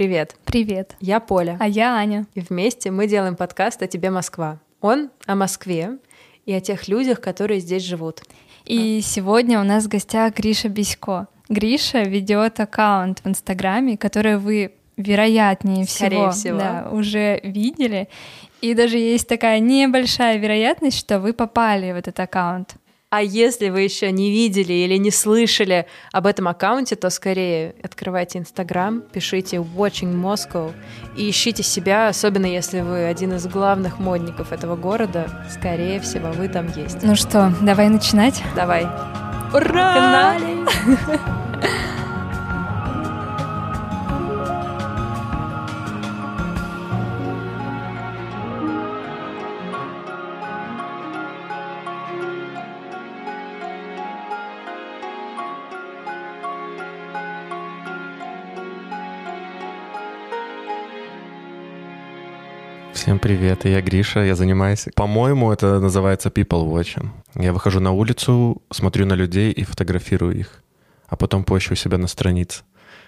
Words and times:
Привет. 0.00 0.34
Привет. 0.46 0.96
Я 1.00 1.20
Поля. 1.20 1.58
А 1.60 1.68
я 1.68 1.94
Аня. 1.94 2.24
И 2.34 2.40
вместе 2.40 2.90
мы 2.90 3.06
делаем 3.06 3.36
подкаст 3.36 3.82
«О 3.82 3.86
тебе, 3.86 4.08
Москва». 4.08 4.58
Он 4.80 5.10
о 5.26 5.34
Москве 5.34 5.98
и 6.46 6.54
о 6.54 6.60
тех 6.62 6.88
людях, 6.88 7.20
которые 7.20 7.60
здесь 7.60 7.82
живут. 7.82 8.22
И 8.64 9.02
сегодня 9.02 9.60
у 9.60 9.62
нас 9.62 9.84
в 9.84 9.88
гостях 9.88 10.34
Гриша 10.34 10.70
Бисько. 10.70 11.26
Гриша 11.50 12.00
ведет 12.00 12.60
аккаунт 12.60 13.20
в 13.22 13.28
Инстаграме, 13.28 13.98
который 13.98 14.38
вы 14.38 14.72
вероятнее 14.96 15.84
Скорее 15.84 16.30
всего, 16.30 16.30
всего. 16.30 16.58
Да, 16.58 16.88
уже 16.90 17.38
видели. 17.42 18.08
И 18.62 18.72
даже 18.72 18.96
есть 18.96 19.28
такая 19.28 19.58
небольшая 19.58 20.38
вероятность, 20.38 20.98
что 20.98 21.20
вы 21.20 21.34
попали 21.34 21.92
в 21.92 21.96
этот 21.96 22.18
аккаунт. 22.20 22.76
А 23.12 23.22
если 23.22 23.70
вы 23.70 23.80
еще 23.80 24.12
не 24.12 24.30
видели 24.30 24.72
или 24.72 24.96
не 24.96 25.10
слышали 25.10 25.86
об 26.12 26.28
этом 26.28 26.46
аккаунте, 26.46 26.94
то 26.94 27.10
скорее 27.10 27.74
открывайте 27.82 28.38
Инстаграм, 28.38 29.00
пишите 29.00 29.56
Watching 29.56 30.14
Moscow 30.14 30.72
и 31.16 31.28
ищите 31.28 31.64
себя, 31.64 32.06
особенно 32.06 32.46
если 32.46 32.82
вы 32.82 33.06
один 33.06 33.32
из 33.34 33.48
главных 33.48 33.98
модников 33.98 34.52
этого 34.52 34.76
города. 34.76 35.44
Скорее 35.50 35.98
всего, 35.98 36.30
вы 36.30 36.46
там 36.48 36.68
есть. 36.76 37.02
Ну 37.02 37.16
что, 37.16 37.52
давай 37.60 37.88
начинать? 37.88 38.44
Давай. 38.54 38.86
Ура! 39.52 40.36
Всем 62.92 63.18
привет, 63.18 63.64
я 63.64 63.80
Гриша, 63.80 64.20
я 64.20 64.34
занимаюсь... 64.34 64.86
По-моему, 64.94 65.52
это 65.52 65.80
называется 65.80 66.28
people 66.28 66.68
watching. 66.68 67.08
Я 67.34 67.52
выхожу 67.52 67.80
на 67.80 67.92
улицу, 67.92 68.62
смотрю 68.70 69.06
на 69.06 69.14
людей 69.14 69.52
и 69.52 69.64
фотографирую 69.64 70.38
их, 70.38 70.62
а 71.06 71.16
потом 71.16 71.44
пощу 71.44 71.74
себя 71.76 71.98
на 71.98 72.08
странице. 72.08 72.62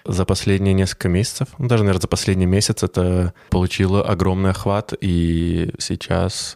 За 0.05 0.25
последние 0.25 0.73
несколько 0.73 1.09
месяцев, 1.09 1.49
ну, 1.57 1.67
даже, 1.67 1.83
наверное, 1.83 2.01
за 2.01 2.07
последний 2.07 2.45
месяц 2.45 2.83
это 2.83 3.33
получило 3.49 4.03
огромный 4.03 4.49
охват, 4.49 4.93
и 4.99 5.71
сейчас 5.79 6.55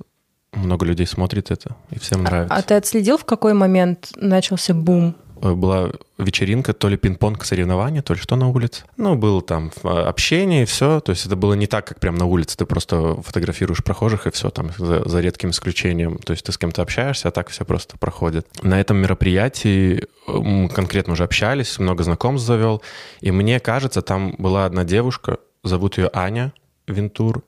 много 0.54 0.86
людей 0.86 1.06
смотрит 1.06 1.52
это, 1.52 1.76
и 1.92 2.00
всем 2.00 2.24
нравится. 2.24 2.56
А 2.56 2.62
ты 2.62 2.74
отследил, 2.76 3.18
в 3.18 3.26
какой 3.26 3.54
момент 3.54 4.12
начался 4.16 4.74
бум? 4.74 5.16
Э, 5.42 5.54
Была 5.54 5.92
вечеринка, 6.18 6.74
то 6.74 6.90
ли 6.90 6.98
пинг-понг 6.98 7.44
соревнования, 7.44 8.02
то 8.02 8.14
ли 8.14 8.20
что 8.20 8.36
на 8.36 8.50
улице. 8.50 8.84
Ну, 8.98 9.16
было 9.16 9.42
там 9.42 9.72
э, 9.84 9.88
общение 9.88 10.64
и 10.64 10.66
все. 10.66 11.00
То 11.00 11.12
есть 11.12 11.26
это 11.26 11.36
было 11.36 11.54
не 11.54 11.68
так, 11.68 11.86
как 11.86 12.00
прям 12.00 12.16
на 12.16 12.26
улице. 12.26 12.58
Ты 12.58 12.66
просто 12.66 13.22
фотографируешь 13.22 13.84
прохожих 13.84 14.28
и 14.28 14.32
все 14.32 14.50
там, 14.50 14.72
за, 14.78 15.08
за 15.08 15.22
редким 15.22 15.52
исключением. 15.52 16.18
То 16.18 16.32
есть 16.32 16.46
ты 16.46 16.52
с 16.52 16.58
кем-то 16.58 16.82
общаешься, 16.82 17.28
а 17.28 17.32
так 17.32 17.50
все 17.50 17.66
просто 17.66 17.98
проходит. 17.98 18.48
На 18.64 18.80
этом 18.80 18.98
мероприятии 18.98 20.06
мы 20.28 20.70
конкретно 20.70 21.14
уже 21.14 21.24
общались, 21.24 21.80
много 21.80 22.04
знакомств 22.04 22.48
завел. 22.48 22.82
И 23.22 23.32
мне 23.32 23.60
кажется, 23.60 24.02
там 24.02 24.36
была 24.38 24.66
одна 24.66 24.84
девушка, 24.84 25.38
зовут 25.64 25.98
ее 25.98 26.10
Аня 26.14 26.54
Вентур. 26.88 27.44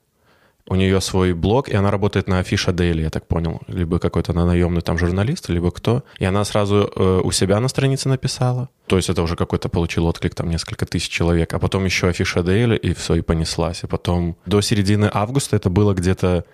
У 0.69 0.75
нее 0.75 1.01
свой 1.01 1.33
блог, 1.33 1.67
и 1.67 1.75
она 1.75 1.89
работает 1.89 2.27
на 2.27 2.37
Афиша 2.37 2.69
Daily, 2.71 3.01
я 3.01 3.09
так 3.09 3.25
понял. 3.25 3.59
Либо 3.67 3.97
какой-то 3.97 4.33
она 4.33 4.45
наемный 4.45 4.81
там 4.81 4.99
журналист, 4.99 5.49
либо 5.49 5.71
кто. 5.71 6.03
И 6.19 6.25
она 6.25 6.45
сразу 6.45 6.91
э, 6.95 7.21
у 7.23 7.31
себя 7.31 7.59
на 7.59 7.67
странице 7.69 8.07
написала. 8.07 8.69
То 8.85 8.95
есть 8.95 9.09
это 9.09 9.23
уже 9.23 9.35
какой-то 9.35 9.67
получил 9.67 10.05
отклик, 10.05 10.35
там 10.35 10.47
несколько 10.47 10.85
тысяч 10.85 11.09
человек. 11.09 11.55
А 11.55 11.59
потом 11.59 11.85
еще 11.85 12.07
Афиша 12.07 12.41
Daily, 12.41 12.77
и 12.77 12.93
все, 12.93 13.15
и 13.15 13.21
понеслась. 13.21 13.83
И 13.83 13.87
потом 13.87 14.37
до 14.45 14.61
середины 14.61 15.09
августа 15.11 15.55
это 15.55 15.71
было 15.71 15.95
где-то 15.95 16.45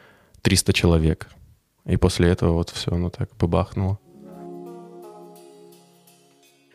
300 0.43 0.71
человек. 0.71 1.27
И 1.85 1.97
после 1.97 2.29
этого 2.29 2.53
вот 2.53 2.69
все, 2.69 2.95
ну 2.95 3.09
так, 3.09 3.29
бабахнуло. 3.37 3.99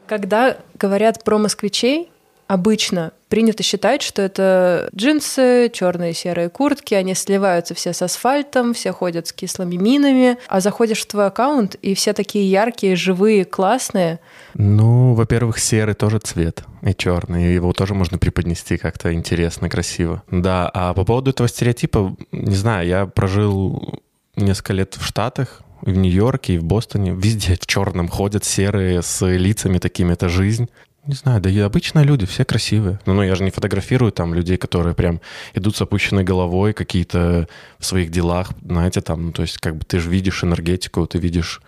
Когда 0.06 0.58
говорят 0.74 1.24
про 1.24 1.38
москвичей, 1.38 2.10
обычно 2.50 3.12
принято 3.28 3.62
считать, 3.62 4.02
что 4.02 4.22
это 4.22 4.90
джинсы, 4.92 5.70
черные 5.72 6.14
серые 6.14 6.48
куртки, 6.48 6.94
они 6.94 7.14
сливаются 7.14 7.74
все 7.76 7.92
с 7.92 8.02
асфальтом, 8.02 8.74
все 8.74 8.90
ходят 8.90 9.28
с 9.28 9.32
кислыми 9.32 9.76
минами, 9.76 10.36
а 10.48 10.58
заходишь 10.58 11.02
в 11.02 11.06
твой 11.06 11.28
аккаунт, 11.28 11.76
и 11.76 11.94
все 11.94 12.12
такие 12.12 12.50
яркие, 12.50 12.96
живые, 12.96 13.44
классные. 13.44 14.18
Ну, 14.54 15.14
во-первых, 15.14 15.60
серый 15.60 15.94
тоже 15.94 16.18
цвет, 16.18 16.64
и 16.82 16.92
черный, 16.92 17.54
его 17.54 17.72
тоже 17.72 17.94
можно 17.94 18.18
преподнести 18.18 18.78
как-то 18.78 19.14
интересно, 19.14 19.68
красиво. 19.68 20.24
Да, 20.28 20.68
а 20.74 20.92
по 20.92 21.04
поводу 21.04 21.30
этого 21.30 21.48
стереотипа, 21.48 22.16
не 22.32 22.56
знаю, 22.56 22.88
я 22.88 23.06
прожил 23.06 24.00
несколько 24.34 24.72
лет 24.72 24.96
в 24.98 25.04
Штатах, 25.04 25.62
и 25.86 25.92
в 25.92 25.96
Нью-Йорке, 25.96 26.54
и 26.54 26.58
в 26.58 26.64
Бостоне. 26.64 27.12
Везде 27.12 27.54
в 27.54 27.66
черном 27.66 28.08
ходят 28.08 28.44
серые 28.44 29.02
с 29.02 29.24
лицами 29.26 29.78
такими, 29.78 30.12
это 30.12 30.28
жизнь. 30.28 30.68
Не 31.06 31.14
знаю, 31.14 31.40
да 31.40 31.48
и 31.48 31.58
обычные 31.58 32.04
люди, 32.04 32.26
все 32.26 32.44
красивые. 32.44 33.00
Ну, 33.06 33.14
ну, 33.14 33.22
я 33.22 33.34
же 33.34 33.42
не 33.42 33.50
фотографирую 33.50 34.12
там 34.12 34.34
людей, 34.34 34.56
которые 34.58 34.94
прям 34.94 35.20
идут 35.54 35.76
с 35.76 35.82
опущенной 35.82 36.24
головой, 36.24 36.72
какие-то 36.72 37.48
в 37.78 37.86
своих 37.86 38.10
делах, 38.10 38.50
знаете, 38.62 39.00
там, 39.00 39.26
ну, 39.26 39.32
то 39.32 39.42
есть 39.42 39.58
как 39.58 39.76
бы 39.76 39.84
ты 39.84 39.98
же 39.98 40.10
видишь 40.10 40.44
энергетику, 40.44 41.06
ты 41.06 41.18
видишь 41.18 41.62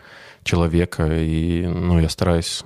человека, 0.44 1.06
и, 1.08 1.66
ну, 1.66 1.98
я 1.98 2.08
стараюсь 2.08 2.62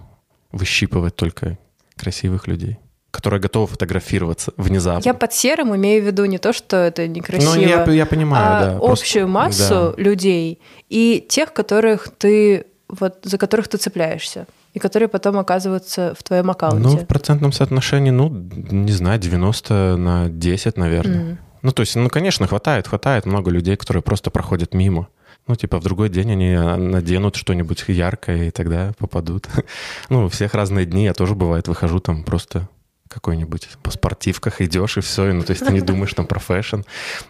выщипывать 0.52 1.14
только 1.16 1.58
красивых 1.96 2.46
людей 2.46 2.78
которые 3.12 3.40
готовы 3.40 3.66
фотографироваться 3.66 4.52
внезапно. 4.58 5.08
Я 5.08 5.14
под 5.14 5.32
серым 5.32 5.74
имею 5.74 6.02
в 6.02 6.06
виду 6.06 6.26
не 6.26 6.36
то, 6.36 6.52
что 6.52 6.76
это 6.76 7.08
некрасиво, 7.08 7.54
Ну, 7.54 7.60
я, 7.62 7.84
я 7.90 8.04
понимаю, 8.04 8.44
а 8.46 8.60
да. 8.60 8.76
общую 8.76 9.26
просто- 9.26 9.26
массу 9.26 9.94
да. 9.96 10.02
людей 10.02 10.60
и 10.90 11.26
тех, 11.26 11.54
которых 11.54 12.10
ты 12.18 12.66
вот 12.88 13.16
за 13.22 13.38
которых 13.38 13.68
ты 13.68 13.78
цепляешься 13.78 14.46
и 14.76 14.78
которые 14.78 15.08
потом 15.08 15.38
оказываются 15.38 16.14
в 16.18 16.22
твоем 16.22 16.50
аккаунте. 16.50 16.86
Ну, 16.86 16.98
в 16.98 17.06
процентном 17.06 17.50
соотношении, 17.50 18.10
ну, 18.10 18.28
не 18.28 18.92
знаю, 18.92 19.18
90 19.18 19.96
на 19.96 20.28
10, 20.28 20.76
наверное. 20.76 21.24
Мгм. 21.24 21.38
Ну, 21.62 21.72
то 21.72 21.80
есть, 21.80 21.96
ну, 21.96 22.10
конечно, 22.10 22.46
хватает, 22.46 22.86
хватает 22.86 23.24
много 23.24 23.50
людей, 23.50 23.76
которые 23.76 24.02
просто 24.02 24.30
проходят 24.30 24.74
мимо. 24.74 25.08
Ну, 25.46 25.56
типа, 25.56 25.80
в 25.80 25.82
другой 25.82 26.10
день 26.10 26.32
они 26.32 26.52
а, 26.52 26.76
наденут 26.76 27.36
что-нибудь 27.36 27.84
яркое, 27.88 28.48
и 28.48 28.50
тогда 28.50 28.92
попадут. 28.98 29.48
Ну, 30.10 30.26
у 30.26 30.28
всех 30.28 30.52
разные 30.52 30.84
дни, 30.84 31.04
я 31.04 31.14
тоже, 31.14 31.34
бывает, 31.34 31.68
выхожу 31.68 32.00
там 32.00 32.22
просто 32.22 32.68
какой-нибудь 33.08 33.68
по 33.82 33.90
спортивках 33.90 34.60
идешь 34.60 34.98
и 34.98 35.00
все, 35.00 35.32
ну, 35.32 35.42
то 35.42 35.52
есть 35.52 35.64
ты 35.64 35.72
не 35.72 35.80
думаешь 35.80 36.12
там 36.12 36.26
про 36.26 36.38
fashion. 36.38 36.80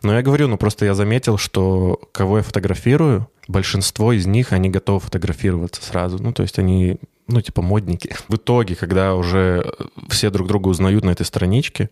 Но 0.03 0.15
я 0.15 0.23
говорю, 0.23 0.49
ну, 0.49 0.57
просто 0.57 0.85
я 0.85 0.95
заметил, 0.95 1.39
что 1.39 2.01
кого 2.11 2.39
я 2.39 2.43
фотографирую, 2.43 3.29
большинство 3.47 4.13
из 4.13 4.27
них, 4.27 4.53
они 4.53 4.69
готовы 4.69 4.99
фотографироваться 4.99 5.83
сразу. 5.85 6.21
Ну, 6.21 6.33
то 6.33 6.43
есть 6.43 6.59
они, 6.59 6.99
ну, 7.29 7.41
типа 7.41 7.63
модники. 7.63 8.15
В 8.29 8.37
итоге, 8.37 8.77
когда 8.77 9.15
уже 9.15 9.73
все 10.09 10.31
друг 10.31 10.49
друга 10.49 10.69
узнают 10.69 11.05
на 11.05 11.11
этой 11.11 11.27
страничке, 11.27 11.91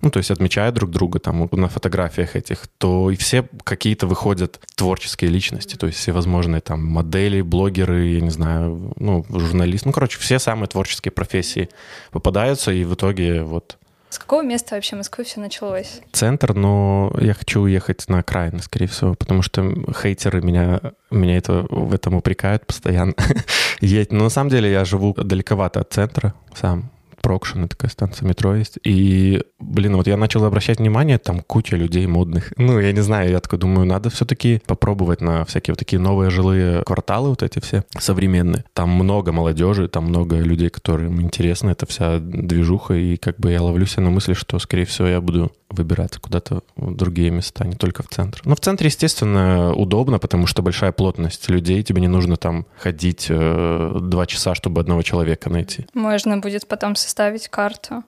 ну, 0.00 0.10
то 0.10 0.18
есть 0.18 0.30
отмечают 0.30 0.74
друг 0.74 0.90
друга 0.90 1.18
там 1.18 1.48
на 1.50 1.68
фотографиях 1.68 2.36
этих, 2.36 2.66
то 2.78 3.10
и 3.10 3.16
все 3.16 3.48
какие-то 3.64 4.06
выходят 4.06 4.60
творческие 4.74 5.30
личности, 5.30 5.76
то 5.76 5.86
есть 5.86 5.98
все 5.98 6.12
возможные 6.12 6.60
там 6.60 6.84
модели, 6.84 7.40
блогеры, 7.40 8.06
я 8.06 8.20
не 8.20 8.30
знаю, 8.30 8.92
ну, 8.96 9.24
журналисты, 9.30 9.88
ну, 9.88 9.92
короче, 9.92 10.18
все 10.18 10.38
самые 10.38 10.68
творческие 10.68 11.12
профессии 11.12 11.70
попадаются, 12.10 12.72
и 12.72 12.84
в 12.84 12.94
итоге 12.94 13.42
вот 13.42 13.78
С 14.14 14.18
какого 14.20 14.42
места 14.42 14.76
вообще 14.76 14.94
Москвы 14.94 15.24
все 15.24 15.40
началось? 15.40 16.00
центр, 16.12 16.54
но 16.54 17.12
я 17.20 17.34
хочу 17.34 17.62
уехать 17.62 18.08
на 18.08 18.20
окраины, 18.20 18.60
скорее 18.60 18.86
всего, 18.86 19.14
потому 19.14 19.42
что 19.42 19.74
хейтеры 19.92 20.40
меня, 20.40 20.80
меня 21.10 21.36
это, 21.36 21.66
в 21.68 21.92
этом 21.92 22.14
упрекают 22.14 22.64
постоянно. 22.64 23.14
Но 24.10 24.22
на 24.22 24.30
самом 24.30 24.50
деле 24.50 24.70
я 24.70 24.84
живу 24.84 25.14
далековато 25.14 25.80
от 25.80 25.92
центра 25.92 26.32
сам. 26.54 26.92
Прокшин, 27.24 27.68
такая 27.68 27.90
станция 27.90 28.28
метро 28.28 28.54
есть. 28.54 28.78
И, 28.84 29.40
блин, 29.58 29.96
вот 29.96 30.06
я 30.06 30.18
начал 30.18 30.44
обращать 30.44 30.78
внимание, 30.78 31.16
там 31.16 31.40
куча 31.40 31.74
людей 31.74 32.06
модных. 32.06 32.52
Ну, 32.58 32.78
я 32.78 32.92
не 32.92 33.00
знаю, 33.00 33.30
я 33.30 33.40
такой 33.40 33.58
думаю, 33.58 33.86
надо 33.86 34.10
все-таки 34.10 34.60
попробовать 34.66 35.22
на 35.22 35.46
всякие 35.46 35.72
вот 35.72 35.78
такие 35.78 35.98
новые 35.98 36.28
жилые 36.28 36.82
кварталы 36.82 37.30
вот 37.30 37.42
эти 37.42 37.60
все 37.60 37.84
современные. 37.98 38.66
Там 38.74 38.90
много 38.90 39.32
молодежи, 39.32 39.88
там 39.88 40.04
много 40.04 40.36
людей, 40.36 40.68
которым 40.68 41.22
интересна 41.22 41.70
эта 41.70 41.86
вся 41.86 42.18
движуха, 42.18 42.92
и 42.92 43.16
как 43.16 43.38
бы 43.38 43.52
я 43.52 43.62
ловлю 43.62 43.86
себя 43.86 44.02
на 44.02 44.10
мысли, 44.10 44.34
что, 44.34 44.58
скорее 44.58 44.84
всего, 44.84 45.08
я 45.08 45.22
буду 45.22 45.50
выбираться 45.70 46.20
куда-то 46.20 46.60
в 46.76 46.94
другие 46.94 47.30
места, 47.30 47.64
не 47.64 47.74
только 47.74 48.02
в 48.02 48.08
центр. 48.08 48.42
Но 48.44 48.54
в 48.54 48.60
центре, 48.60 48.88
естественно, 48.88 49.72
удобно, 49.72 50.18
потому 50.18 50.46
что 50.46 50.62
большая 50.62 50.92
плотность 50.92 51.48
людей, 51.48 51.82
тебе 51.82 52.02
не 52.02 52.08
нужно 52.08 52.36
там 52.36 52.66
ходить 52.78 53.26
э, 53.30 53.98
два 54.02 54.26
часа, 54.26 54.54
чтобы 54.54 54.82
одного 54.82 55.02
человека 55.02 55.48
найти. 55.48 55.86
Можно 55.94 56.36
будет 56.36 56.68
потом 56.68 56.94
составить 56.96 57.13
карту. 57.50 58.04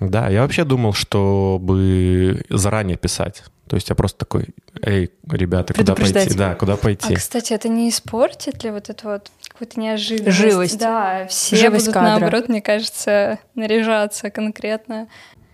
Да, 0.00 0.28
я 0.28 0.42
вообще 0.42 0.64
думал, 0.64 0.92
чтобы 0.94 2.44
заранее 2.50 2.96
писать. 2.96 3.44
То 3.68 3.76
есть 3.76 3.88
я 3.88 3.94
просто 3.94 4.18
такой, 4.18 4.48
эй, 4.82 5.10
ребята, 5.30 5.72
куда 5.72 5.94
пойти? 5.94 6.34
Да, 6.34 6.54
куда 6.56 6.74
А, 6.74 6.76
пойти? 6.76 7.14
кстати, 7.14 7.52
это 7.54 7.68
не 7.68 7.88
испортит 7.88 8.64
ли 8.64 8.70
вот 8.70 8.90
эту 8.90 9.08
вот 9.08 9.30
какую-то 9.48 9.80
неожиданность? 9.80 10.36
Живость. 10.36 10.78
Да, 10.78 11.26
все 11.28 11.56
Живость 11.56 11.86
будут, 11.86 11.94
кадра. 11.94 12.10
наоборот, 12.10 12.48
мне 12.48 12.60
кажется, 12.60 13.38
наряжаться 13.54 14.30
конкретно. 14.30 15.08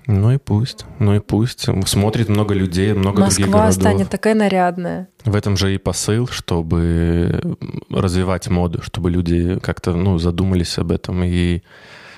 Ну 0.07 0.33
и 0.33 0.39
пусть, 0.39 0.87
ну 0.99 1.15
и 1.15 1.21
пусть. 1.21 1.67
Смотрит 1.87 2.31
много 2.31 2.55
людей, 2.55 2.95
много 2.95 3.21
Москва 3.21 3.43
других 3.45 3.53
городов. 3.55 3.75
станет 3.75 4.09
такая 4.09 4.35
нарядная. 4.35 5.09
В 5.27 5.37
этом 5.37 5.57
же 5.59 5.75
и 5.75 5.79
посыл, 5.79 6.27
чтобы 6.27 7.57
развивать 7.91 8.49
моду, 8.49 8.81
чтобы 8.83 9.11
люди 9.11 9.61
как-то 9.61 9.93
ну, 9.93 10.19
задумались 10.19 10.79
об 10.79 10.93
этом, 10.93 11.23
и 11.25 11.61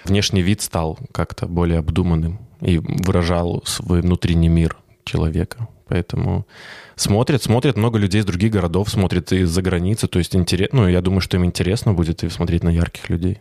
внешний 0.05 0.43
вид 0.43 0.61
стал 0.61 0.99
как-то 1.13 1.47
более 1.47 1.79
обдуманным 1.79 2.39
и 2.61 2.79
выражал 2.79 3.63
свой 3.65 4.03
внутренний 4.03 4.49
мир 4.49 4.77
человека. 5.05 5.69
Поэтому 5.89 6.47
смотрят, 6.95 7.43
смотрят 7.43 7.77
много 7.77 7.99
людей 7.99 8.21
из 8.21 8.25
других 8.25 8.53
городов, 8.53 8.91
смотрят 8.91 9.33
из-за 9.33 9.61
границы. 9.61 10.07
То 10.07 10.19
есть 10.21 10.37
интерес, 10.37 10.69
ну, 10.73 10.87
я 10.87 11.01
думаю, 11.01 11.21
что 11.21 11.37
им 11.37 11.45
интересно 11.45 11.95
будет 11.95 12.23
и 12.23 12.29
смотреть 12.29 12.63
на 12.63 12.69
ярких 12.69 13.11
людей. 13.11 13.41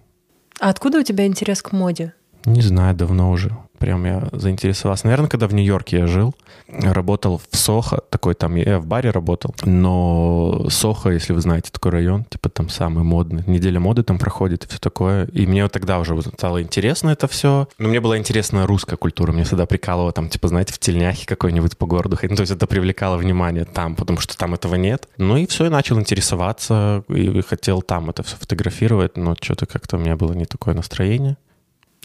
А 0.60 0.70
откуда 0.70 1.00
у 1.00 1.04
тебя 1.04 1.26
интерес 1.26 1.62
к 1.62 1.72
моде? 1.72 2.14
Не 2.46 2.62
знаю, 2.62 2.96
давно 2.96 3.32
уже. 3.32 3.52
Прям 3.80 4.06
я 4.06 4.28
заинтересовался. 4.34 5.06
Наверное, 5.06 5.30
когда 5.30 5.48
в 5.48 5.54
Нью-Йорке 5.54 6.00
я 6.00 6.08
жил, 6.08 6.36
работал 6.68 7.42
в 7.50 7.56
Сохо, 7.56 8.02
такой 8.10 8.36
там, 8.36 8.56
я 8.56 8.78
в 8.80 8.86
баре 8.86 9.10
работал, 9.10 9.56
но 9.64 10.68
Сохо, 10.70 11.12
если 11.12 11.32
вы 11.32 11.40
знаете 11.40 11.72
такой 11.72 11.92
район, 11.92 12.26
типа 12.26 12.50
там 12.50 12.68
самый 12.68 13.06
модный, 13.06 13.42
неделя 13.48 13.80
моды 13.80 14.04
там 14.04 14.20
проходит 14.20 14.66
и 14.66 14.68
все 14.68 14.80
такое. 14.80 15.28
И 15.28 15.48
мне 15.48 15.64
вот 15.64 15.72
тогда 15.72 16.00
уже 16.00 16.22
стало 16.22 16.62
интересно 16.62 17.10
это 17.12 17.30
все. 17.30 17.70
Но 17.78 17.88
мне 17.88 18.02
была 18.02 18.18
интересна 18.18 18.68
русская 18.68 18.98
культура, 18.98 19.32
мне 19.32 19.46
всегда 19.46 19.66
прикалывало 19.66 20.12
там, 20.12 20.28
типа, 20.28 20.50
знаете, 20.50 20.74
в 20.74 20.80
тельняхе 20.80 21.26
какой-нибудь 21.26 21.78
по 21.78 21.86
городу 21.86 22.18
ходить. 22.18 22.32
Ну, 22.32 22.36
то 22.36 22.42
есть 22.42 22.52
это 22.52 22.68
привлекало 22.68 23.16
внимание 23.16 23.64
там, 23.64 23.96
потому 23.96 24.20
что 24.20 24.38
там 24.38 24.54
этого 24.54 24.76
нет. 24.76 25.08
Ну 25.18 25.38
и 25.38 25.46
все, 25.48 25.68
и 25.68 25.70
начал 25.70 25.98
интересоваться, 25.98 27.06
и 27.08 27.42
хотел 27.42 27.82
там 27.82 28.10
это 28.10 28.24
все 28.24 28.36
фотографировать, 28.36 29.16
но 29.16 29.36
что-то 29.40 29.66
как-то 29.66 29.96
у 29.96 30.00
меня 30.00 30.18
было 30.18 30.34
не 30.34 30.46
такое 30.46 30.74
настроение. 30.74 31.38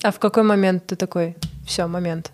А 0.04 0.10
в 0.10 0.18
какой 0.18 0.42
момент 0.42 0.86
ты 0.86 0.96
такой? 0.96 1.34
Все, 1.66 1.86
момент. 1.86 2.30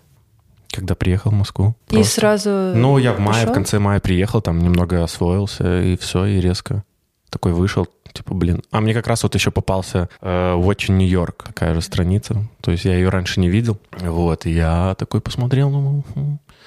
Когда 0.71 0.93
приехал 0.93 1.31
в 1.31 1.35
Москву. 1.35 1.73
И 1.87 1.93
просто. 1.93 2.13
сразу. 2.13 2.49
Ну, 2.49 2.97
я 2.97 3.13
в 3.13 3.19
мае, 3.19 3.43
пошел? 3.43 3.51
в 3.51 3.53
конце 3.53 3.79
мая 3.79 4.01
приехал, 4.01 4.41
там 4.41 4.59
немного 4.59 5.01
освоился, 5.01 5.81
и 5.81 5.95
все, 5.95 6.25
и 6.25 6.41
резко 6.41 6.83
такой 7.29 7.53
вышел, 7.53 7.87
типа, 8.11 8.33
блин. 8.33 8.61
А 8.71 8.81
мне 8.81 8.93
как 8.93 9.07
раз 9.07 9.23
вот 9.23 9.35
еще 9.35 9.51
попался 9.51 10.09
э, 10.19 10.53
Watch 10.55 10.91
New 10.91 11.07
York, 11.07 11.45
такая 11.47 11.73
же 11.73 11.81
страница. 11.81 12.43
То 12.59 12.71
есть 12.71 12.83
я 12.83 12.93
ее 12.95 13.07
раньше 13.07 13.39
не 13.39 13.47
видел. 13.47 13.79
Вот, 13.99 14.45
и 14.45 14.51
я 14.51 14.93
такой 14.95 15.21
посмотрел, 15.21 15.69
ну, 15.69 16.03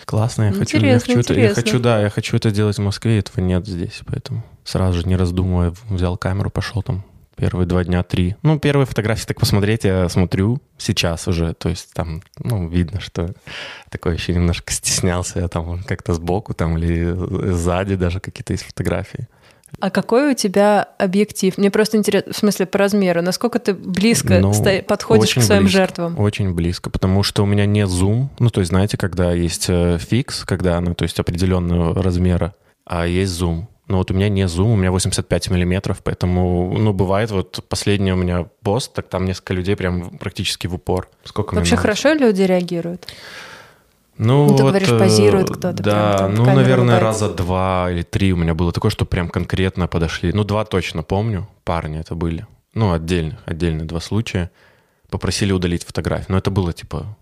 классно, 0.06 0.44
я 0.44 0.52
хочу, 0.52 0.78
я 0.78 0.98
хочу 0.98 1.20
это, 1.20 1.34
я 1.34 1.52
хочу, 1.52 1.80
да, 1.80 2.00
я 2.00 2.08
хочу 2.08 2.34
это 2.38 2.50
делать 2.50 2.78
в 2.78 2.82
Москве, 2.82 3.18
этого 3.18 3.44
нет 3.44 3.66
здесь, 3.66 4.00
поэтому 4.06 4.42
сразу 4.64 5.00
же 5.00 5.06
не 5.06 5.16
раздумывая 5.16 5.74
взял 5.90 6.16
камеру, 6.16 6.48
пошел 6.48 6.82
там 6.82 7.04
Первые 7.36 7.66
два 7.66 7.84
дня, 7.84 8.02
три. 8.02 8.36
Ну, 8.42 8.58
первые 8.58 8.86
фотографии 8.86 9.26
так 9.26 9.40
посмотреть 9.40 9.84
я 9.84 10.08
смотрю 10.08 10.60
сейчас 10.78 11.26
уже. 11.26 11.54
То 11.54 11.68
есть 11.68 11.92
там, 11.92 12.22
ну, 12.38 12.68
видно, 12.68 13.00
что 13.00 13.34
такое 13.90 14.14
еще 14.14 14.32
немножко 14.32 14.72
стеснялся 14.72 15.40
я 15.40 15.48
там 15.48 15.82
как-то 15.82 16.14
сбоку 16.14 16.54
там 16.54 16.78
или 16.78 17.14
сзади 17.52 17.96
даже 17.96 18.20
какие-то 18.20 18.52
есть 18.52 18.64
фотографии. 18.64 19.28
А 19.80 19.90
какой 19.90 20.32
у 20.32 20.34
тебя 20.34 20.88
объектив? 20.98 21.56
Мне 21.58 21.70
просто 21.70 21.96
интересно, 21.96 22.32
в 22.32 22.36
смысле, 22.36 22.66
по 22.66 22.78
размеру. 22.78 23.22
Насколько 23.22 23.58
ты 23.58 23.74
близко 23.74 24.38
ну, 24.38 24.52
подходишь 24.86 25.34
к 25.34 25.42
своим 25.42 25.62
близко, 25.62 25.78
жертвам? 25.78 26.18
Очень 26.18 26.54
близко, 26.54 26.90
потому 26.90 27.22
что 27.22 27.42
у 27.42 27.46
меня 27.46 27.66
не 27.66 27.86
зум. 27.86 28.30
Ну, 28.38 28.50
то 28.50 28.60
есть, 28.60 28.70
знаете, 28.70 28.96
когда 28.96 29.32
есть 29.32 29.66
э, 29.68 29.98
фикс, 29.98 30.44
когда 30.44 30.78
она, 30.78 30.94
то 30.94 31.02
есть, 31.02 31.18
определенного 31.18 32.00
размера, 32.02 32.54
а 32.84 33.06
есть 33.06 33.32
зум. 33.32 33.68
Но 33.86 33.98
вот 33.98 34.10
у 34.10 34.14
меня 34.14 34.30
не 34.30 34.48
зум, 34.48 34.70
у 34.70 34.76
меня 34.76 34.90
85 34.90 35.50
миллиметров, 35.50 36.00
поэтому, 36.02 36.74
ну, 36.78 36.92
бывает, 36.94 37.30
вот 37.30 37.62
последний 37.68 38.12
у 38.12 38.16
меня 38.16 38.46
пост, 38.62 38.94
так 38.94 39.08
там 39.08 39.26
несколько 39.26 39.52
людей 39.52 39.76
прям 39.76 40.16
практически 40.18 40.66
в 40.66 40.74
упор. 40.74 41.08
Сколько 41.24 41.54
Вообще 41.54 41.76
хорошо 41.76 42.14
люди 42.14 42.42
реагируют? 42.42 43.06
Ну, 44.16 44.46
ну, 44.46 44.56
ты 44.56 44.62
вот, 44.62 44.70
говоришь, 44.70 44.88
позирует 44.88 45.50
кто-то. 45.50 45.82
Да, 45.82 46.16
прям, 46.18 46.34
ну, 46.34 46.44
наверное, 46.44 47.00
раза 47.00 47.28
два 47.28 47.90
или 47.90 48.02
три 48.02 48.32
у 48.32 48.36
меня 48.36 48.54
было 48.54 48.72
такое, 48.72 48.90
что 48.90 49.04
прям 49.04 49.28
конкретно 49.28 49.86
подошли. 49.88 50.32
Ну, 50.32 50.44
два 50.44 50.64
точно 50.64 51.02
помню, 51.02 51.48
парни 51.64 51.98
это 51.98 52.14
были. 52.14 52.46
Ну, 52.74 52.92
отдельно, 52.92 53.38
отдельно 53.44 53.86
два 53.86 54.00
случая. 54.00 54.50
Попросили 55.10 55.52
удалить 55.52 55.84
фотографию. 55.84 56.26
Но 56.28 56.38
это 56.38 56.50
было 56.50 56.72
типа, 56.72 57.16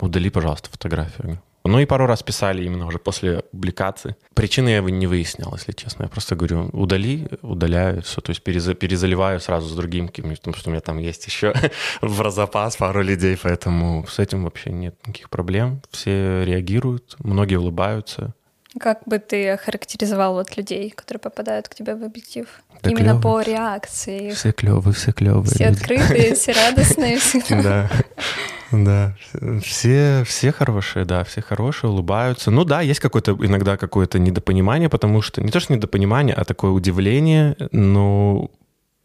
удали, 0.00 0.30
пожалуйста, 0.30 0.70
фотографию. 0.70 1.40
Ну 1.66 1.78
и 1.80 1.86
пару 1.86 2.06
раз 2.06 2.22
писали 2.22 2.64
именно 2.64 2.86
уже 2.86 2.98
после 2.98 3.42
публикации. 3.50 4.16
Причины 4.34 4.68
я 4.70 4.80
не 4.80 5.06
выяснял, 5.06 5.52
если 5.54 5.72
честно. 5.72 6.04
Я 6.04 6.08
просто 6.08 6.36
говорю, 6.36 6.70
удали, 6.72 7.28
удаляю 7.42 8.02
все, 8.02 8.20
то 8.20 8.30
есть 8.30 8.42
перезаливаю 8.42 9.40
сразу 9.40 9.68
с 9.68 9.76
другим, 9.76 10.08
потому 10.08 10.34
что 10.54 10.68
у 10.68 10.70
меня 10.70 10.80
там 10.80 10.98
есть 10.98 11.26
еще 11.26 11.54
в 12.02 12.30
запас 12.30 12.76
пару 12.76 13.02
людей, 13.02 13.38
поэтому 13.42 14.06
с 14.08 14.18
этим 14.18 14.44
вообще 14.44 14.70
нет 14.70 14.94
никаких 15.06 15.30
проблем. 15.30 15.82
Все 15.90 16.44
реагируют, 16.44 17.16
многие 17.18 17.56
улыбаются. 17.56 18.34
Как 18.78 19.00
бы 19.06 19.18
ты 19.18 19.50
охарактеризовал 19.50 20.34
вот 20.34 20.56
людей, 20.56 20.90
которые 20.90 21.20
попадают 21.20 21.68
к 21.68 21.74
тебе 21.74 21.94
в 21.94 22.04
объектив? 22.04 22.46
Да 22.82 22.90
Именно 22.90 23.18
клёвые. 23.18 23.22
по 23.22 23.40
реакции. 23.40 24.30
Все 24.30 24.52
клевые, 24.52 24.92
все 24.94 25.12
клевые. 25.12 25.44
Все 25.44 25.68
люди. 25.68 25.78
открытые, 25.78 26.34
все 26.34 26.52
радостные. 26.66 27.18
Да. 27.62 27.90
Да, 28.72 29.14
все, 29.62 30.24
все 30.26 30.50
хорошие, 30.52 31.04
да, 31.04 31.22
все 31.24 31.40
хорошие, 31.40 31.90
улыбаются. 31.90 32.50
Ну 32.50 32.64
да, 32.64 32.80
есть 32.80 33.00
какое-то 33.00 33.32
иногда 33.40 33.76
какое-то 33.76 34.18
недопонимание, 34.18 34.88
потому 34.88 35.22
что 35.22 35.40
не 35.40 35.50
то 35.50 35.60
что 35.60 35.72
недопонимание, 35.72 36.34
а 36.34 36.44
такое 36.44 36.72
удивление, 36.72 37.56
но 37.70 38.50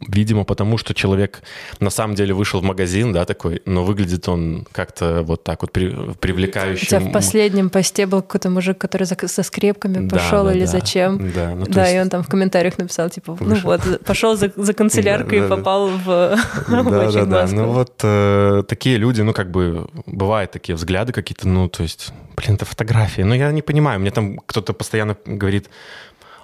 Видимо, 0.08 0.44
потому 0.46 0.78
что 0.78 0.94
человек 0.94 1.44
на 1.80 1.90
самом 1.90 2.16
деле 2.16 2.34
вышел 2.34 2.60
в 2.60 2.64
магазин, 2.64 3.14
да, 3.14 3.26
такой, 3.26 3.62
но 3.66 3.84
выглядит 3.84 4.28
он 4.28 4.66
как-то 4.72 5.22
вот 5.22 5.44
так 5.44 5.62
вот 5.62 5.72
при, 5.72 5.96
привлекающим. 6.20 6.84
У 6.84 6.86
тебя 6.88 7.00
в 7.00 7.12
последнем 7.12 7.70
посте 7.70 8.08
был 8.08 8.22
какой-то 8.22 8.50
мужик, 8.50 8.78
который 8.78 9.04
за, 9.04 9.16
со 9.28 9.44
скрепками 9.44 10.08
да, 10.08 10.18
пошел 10.18 10.46
да, 10.46 10.54
или 10.54 10.66
да. 10.66 10.72
зачем. 10.72 11.32
Да, 11.32 11.54
ну, 11.56 11.66
да 11.68 11.84
есть... 11.84 11.96
и 11.96 12.00
он 12.00 12.10
там 12.10 12.24
в 12.24 12.28
комментариях 12.28 12.78
написал, 12.80 13.10
типа, 13.10 13.38
ну 13.40 13.56
вот, 13.58 13.82
пошел 14.04 14.36
за, 14.36 14.52
за 14.56 14.74
канцеляркой 14.74 15.46
и 15.46 15.50
попал 15.50 15.88
в 16.06 16.38
Да, 16.68 17.12
да, 17.12 17.26
да. 17.26 17.48
Ну 17.52 17.72
вот 17.72 18.00
э, 18.04 18.64
такие 18.68 18.98
люди, 18.98 19.22
ну 19.22 19.34
как 19.34 19.52
бы, 19.52 19.88
бывают 20.06 20.52
такие 20.52 20.76
взгляды 20.76 21.14
какие-то, 21.14 21.48
ну 21.48 21.70
то 21.70 21.84
есть, 21.84 22.12
блин, 22.36 22.56
это 22.56 22.66
фотографии. 22.66 23.22
Но 23.22 23.36
я 23.36 23.52
не 23.52 23.62
понимаю, 23.62 24.00
мне 24.00 24.12
там 24.12 24.40
кто-то 24.40 24.74
постоянно 24.74 25.16
говорит, 25.26 25.70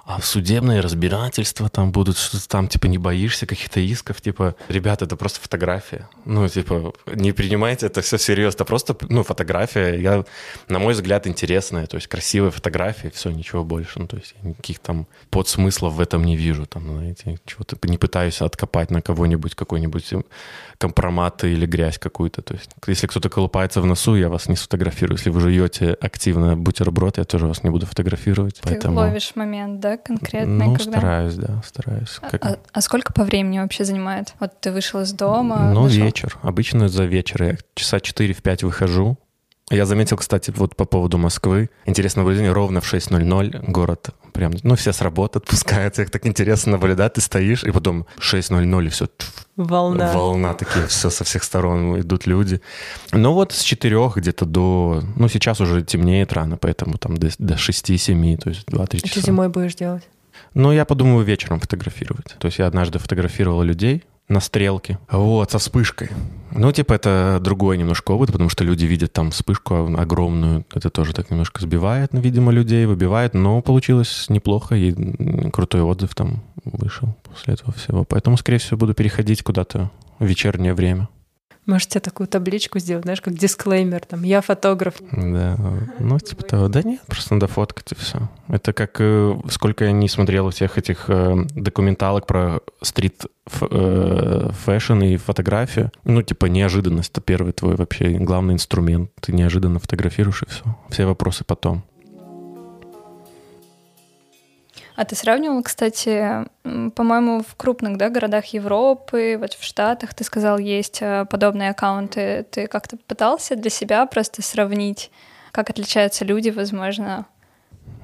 а 0.08 0.22
судебные 0.22 0.80
разбирательства 0.80 1.68
там 1.68 1.92
будут, 1.92 2.16
что 2.16 2.48
там, 2.48 2.66
типа, 2.66 2.86
не 2.86 2.96
боишься 2.96 3.44
каких-то 3.44 3.78
исков, 3.78 4.22
типа, 4.22 4.54
ребята, 4.68 5.04
это 5.04 5.16
просто 5.16 5.38
фотография. 5.38 6.08
Ну, 6.24 6.48
типа, 6.48 6.94
не 7.14 7.32
принимайте 7.32 7.86
это 7.86 8.00
все 8.00 8.16
серьезно, 8.16 8.56
это 8.56 8.64
просто, 8.64 8.96
ну, 9.10 9.22
фотография, 9.22 10.00
я, 10.00 10.24
на 10.68 10.78
мой 10.78 10.94
взгляд, 10.94 11.26
интересная, 11.26 11.86
то 11.86 11.96
есть 11.96 12.06
красивая 12.06 12.50
фотография, 12.50 13.10
все, 13.10 13.30
ничего 13.30 13.64
больше, 13.64 13.98
ну, 13.98 14.06
то 14.06 14.16
есть 14.16 14.34
никаких 14.42 14.78
там 14.78 15.06
подсмыслов 15.28 15.92
в 15.92 16.00
этом 16.00 16.24
не 16.24 16.36
вижу, 16.36 16.64
там, 16.64 16.84
знаете, 16.84 17.38
чего-то 17.44 17.76
не 17.82 17.98
пытаюсь 17.98 18.40
откопать 18.40 18.90
на 18.90 19.02
кого-нибудь, 19.02 19.54
какой-нибудь 19.54 20.14
компромат 20.78 21.44
или 21.44 21.66
грязь 21.66 21.98
какую-то, 21.98 22.40
то 22.40 22.54
есть 22.54 22.70
если 22.86 23.06
кто-то 23.08 23.28
колупается 23.28 23.82
в 23.82 23.84
носу, 23.84 24.16
я 24.16 24.30
вас 24.30 24.48
не 24.48 24.56
сфотографирую, 24.56 25.18
если 25.18 25.28
вы 25.28 25.40
жуете 25.40 25.92
активно 26.00 26.56
бутерброд, 26.56 27.18
я 27.18 27.24
тоже 27.24 27.46
вас 27.46 27.62
не 27.62 27.68
буду 27.68 27.84
фотографировать, 27.84 28.54
Ты 28.54 28.62
поэтому... 28.62 28.96
ловишь 28.96 29.32
момент, 29.34 29.80
да? 29.80 29.97
Конкретно? 30.02 30.64
Ну, 30.64 30.76
когда? 30.76 30.92
стараюсь, 30.92 31.34
да, 31.34 31.62
стараюсь. 31.64 32.18
А, 32.20 32.30
как... 32.30 32.44
А, 32.44 32.58
а 32.72 32.80
сколько 32.80 33.12
по 33.12 33.24
времени 33.24 33.58
вообще 33.58 33.84
занимает? 33.84 34.34
Вот 34.40 34.60
ты 34.60 34.72
вышел 34.72 35.00
из 35.00 35.12
дома? 35.12 35.70
Ну, 35.72 35.84
дошел? 35.84 36.04
вечер. 36.04 36.38
Обычно 36.42 36.88
за 36.88 37.04
вечер. 37.04 37.42
Я 37.42 37.56
часа 37.74 37.98
4-5 37.98 38.64
выхожу. 38.64 39.18
Я 39.70 39.86
заметил, 39.86 40.16
кстати, 40.16 40.50
вот 40.56 40.76
по 40.76 40.84
поводу 40.84 41.18
Москвы. 41.18 41.68
Интересно 41.84 42.22
наблюдение, 42.22 42.52
ровно 42.52 42.80
в 42.80 42.92
6.00 42.92 43.70
город 43.70 44.10
прям, 44.32 44.52
ну, 44.62 44.76
все 44.76 44.92
с 44.92 45.00
работы 45.00 45.38
отпускаются, 45.38 46.02
их 46.02 46.10
так 46.10 46.24
интересно 46.24 46.72
наблюдать, 46.72 47.14
ты 47.14 47.20
стоишь, 47.20 47.64
и 47.64 47.72
потом 47.72 48.06
6.00 48.18 48.86
и 48.86 48.88
все. 48.88 49.08
Волна. 49.56 50.12
Волна 50.12 50.54
такие, 50.54 50.86
все 50.86 51.10
со 51.10 51.24
всех 51.24 51.42
сторон 51.42 52.00
идут 52.00 52.26
люди. 52.26 52.60
Ну 53.12 53.32
вот 53.32 53.52
с 53.52 53.62
4 53.62 54.12
где-то 54.14 54.44
до, 54.44 55.02
ну 55.16 55.28
сейчас 55.28 55.60
уже 55.60 55.82
темнеет 55.82 56.32
рано, 56.32 56.56
поэтому 56.56 56.98
там 56.98 57.16
до, 57.16 57.28
до 57.38 57.54
6-7, 57.54 58.36
то 58.36 58.50
есть 58.50 58.68
2-3 58.68 59.00
часа. 59.00 59.06
Что 59.08 59.20
зимой 59.20 59.48
будешь 59.48 59.74
делать? 59.74 60.04
Ну, 60.54 60.72
я 60.72 60.84
подумаю 60.84 61.24
вечером 61.24 61.58
фотографировать. 61.58 62.36
То 62.38 62.46
есть 62.46 62.58
я 62.58 62.66
однажды 62.68 62.98
фотографировал 62.98 63.62
людей, 63.62 64.04
на 64.28 64.40
стрелке. 64.40 64.98
Вот, 65.10 65.50
со 65.50 65.58
вспышкой. 65.58 66.10
Ну, 66.50 66.72
типа, 66.72 66.94
это 66.94 67.38
другой 67.40 67.78
немножко 67.78 68.12
опыт, 68.12 68.32
потому 68.32 68.50
что 68.50 68.64
люди 68.64 68.84
видят 68.84 69.12
там 69.12 69.30
вспышку 69.30 69.94
огромную. 69.96 70.64
Это 70.72 70.90
тоже 70.90 71.12
так 71.12 71.30
немножко 71.30 71.62
сбивает, 71.62 72.12
ну, 72.12 72.20
видимо, 72.20 72.52
людей, 72.52 72.86
выбивает. 72.86 73.34
Но 73.34 73.60
получилось 73.62 74.26
неплохо, 74.28 74.74
и 74.74 75.50
крутой 75.50 75.82
отзыв 75.82 76.14
там 76.14 76.42
вышел 76.64 77.16
после 77.24 77.54
этого 77.54 77.72
всего. 77.72 78.04
Поэтому, 78.04 78.36
скорее 78.36 78.58
всего, 78.58 78.78
буду 78.78 78.94
переходить 78.94 79.42
куда-то 79.42 79.90
в 80.18 80.24
вечернее 80.24 80.74
время. 80.74 81.08
Можете 81.68 82.00
такую 82.00 82.28
табличку 82.28 82.78
сделать, 82.78 83.04
знаешь, 83.04 83.20
как 83.20 83.34
дисклеймер, 83.34 84.00
там, 84.06 84.22
я 84.22 84.40
фотограф. 84.40 84.94
Да, 85.12 85.58
ну, 85.98 86.18
типа 86.18 86.42
того. 86.42 86.68
Да 86.68 86.82
нет, 86.82 87.02
просто 87.06 87.34
надо 87.34 87.46
фоткать 87.46 87.92
и 87.92 87.94
все. 87.94 88.30
Это 88.48 88.72
как, 88.72 88.96
э, 89.00 89.38
сколько 89.50 89.84
я 89.84 89.92
не 89.92 90.08
смотрел 90.08 90.48
всех 90.48 90.78
этих 90.78 91.04
э, 91.08 91.36
документалок 91.54 92.26
про 92.26 92.60
street 92.80 93.26
э, 93.60 94.50
fashion 94.64 95.02
и 95.02 95.18
фотографию. 95.18 95.92
Ну, 96.04 96.22
типа, 96.22 96.46
неожиданность— 96.46 97.10
это 97.12 97.20
первый 97.20 97.52
твой 97.52 97.76
вообще 97.76 98.12
главный 98.12 98.54
инструмент. 98.54 99.10
Ты 99.20 99.32
неожиданно 99.32 99.78
фотографируешь, 99.78 100.44
и 100.44 100.46
все. 100.48 100.64
Все 100.88 101.04
вопросы 101.04 101.44
потом. 101.44 101.84
А 104.98 105.04
ты 105.04 105.14
сравнивал, 105.14 105.62
кстати, 105.62 106.44
по-моему, 106.64 107.44
в 107.48 107.54
крупных 107.54 107.98
да, 107.98 108.10
городах 108.10 108.46
Европы, 108.46 109.36
вот 109.38 109.52
в 109.52 109.62
Штатах, 109.62 110.12
ты 110.12 110.24
сказал, 110.24 110.58
есть 110.58 110.98
э, 111.00 111.24
подобные 111.30 111.70
аккаунты. 111.70 112.44
Ты 112.50 112.66
как-то 112.66 112.96
пытался 113.06 113.54
для 113.54 113.70
себя 113.70 114.04
просто 114.06 114.42
сравнить, 114.42 115.12
как 115.52 115.70
отличаются 115.70 116.24
люди, 116.24 116.50
возможно? 116.50 117.26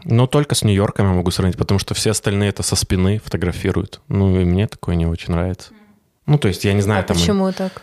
Ну, 0.04 0.28
только 0.28 0.54
с 0.54 0.62
Нью-Йорком 0.62 1.08
я 1.08 1.14
могу 1.14 1.32
сравнить, 1.32 1.58
потому 1.58 1.80
что 1.80 1.94
все 1.94 2.12
остальные 2.12 2.50
это 2.50 2.62
со 2.62 2.76
спины 2.76 3.18
фотографируют. 3.18 4.00
Ну, 4.06 4.38
и 4.38 4.44
мне 4.44 4.68
такое 4.68 4.94
не 4.94 5.06
очень 5.06 5.32
нравится. 5.32 5.72
Ну, 6.26 6.38
то 6.38 6.46
есть, 6.46 6.64
я 6.64 6.74
не 6.74 6.80
знаю, 6.80 7.00
а 7.00 7.02
там... 7.02 7.16
почему 7.16 7.50
так? 7.50 7.82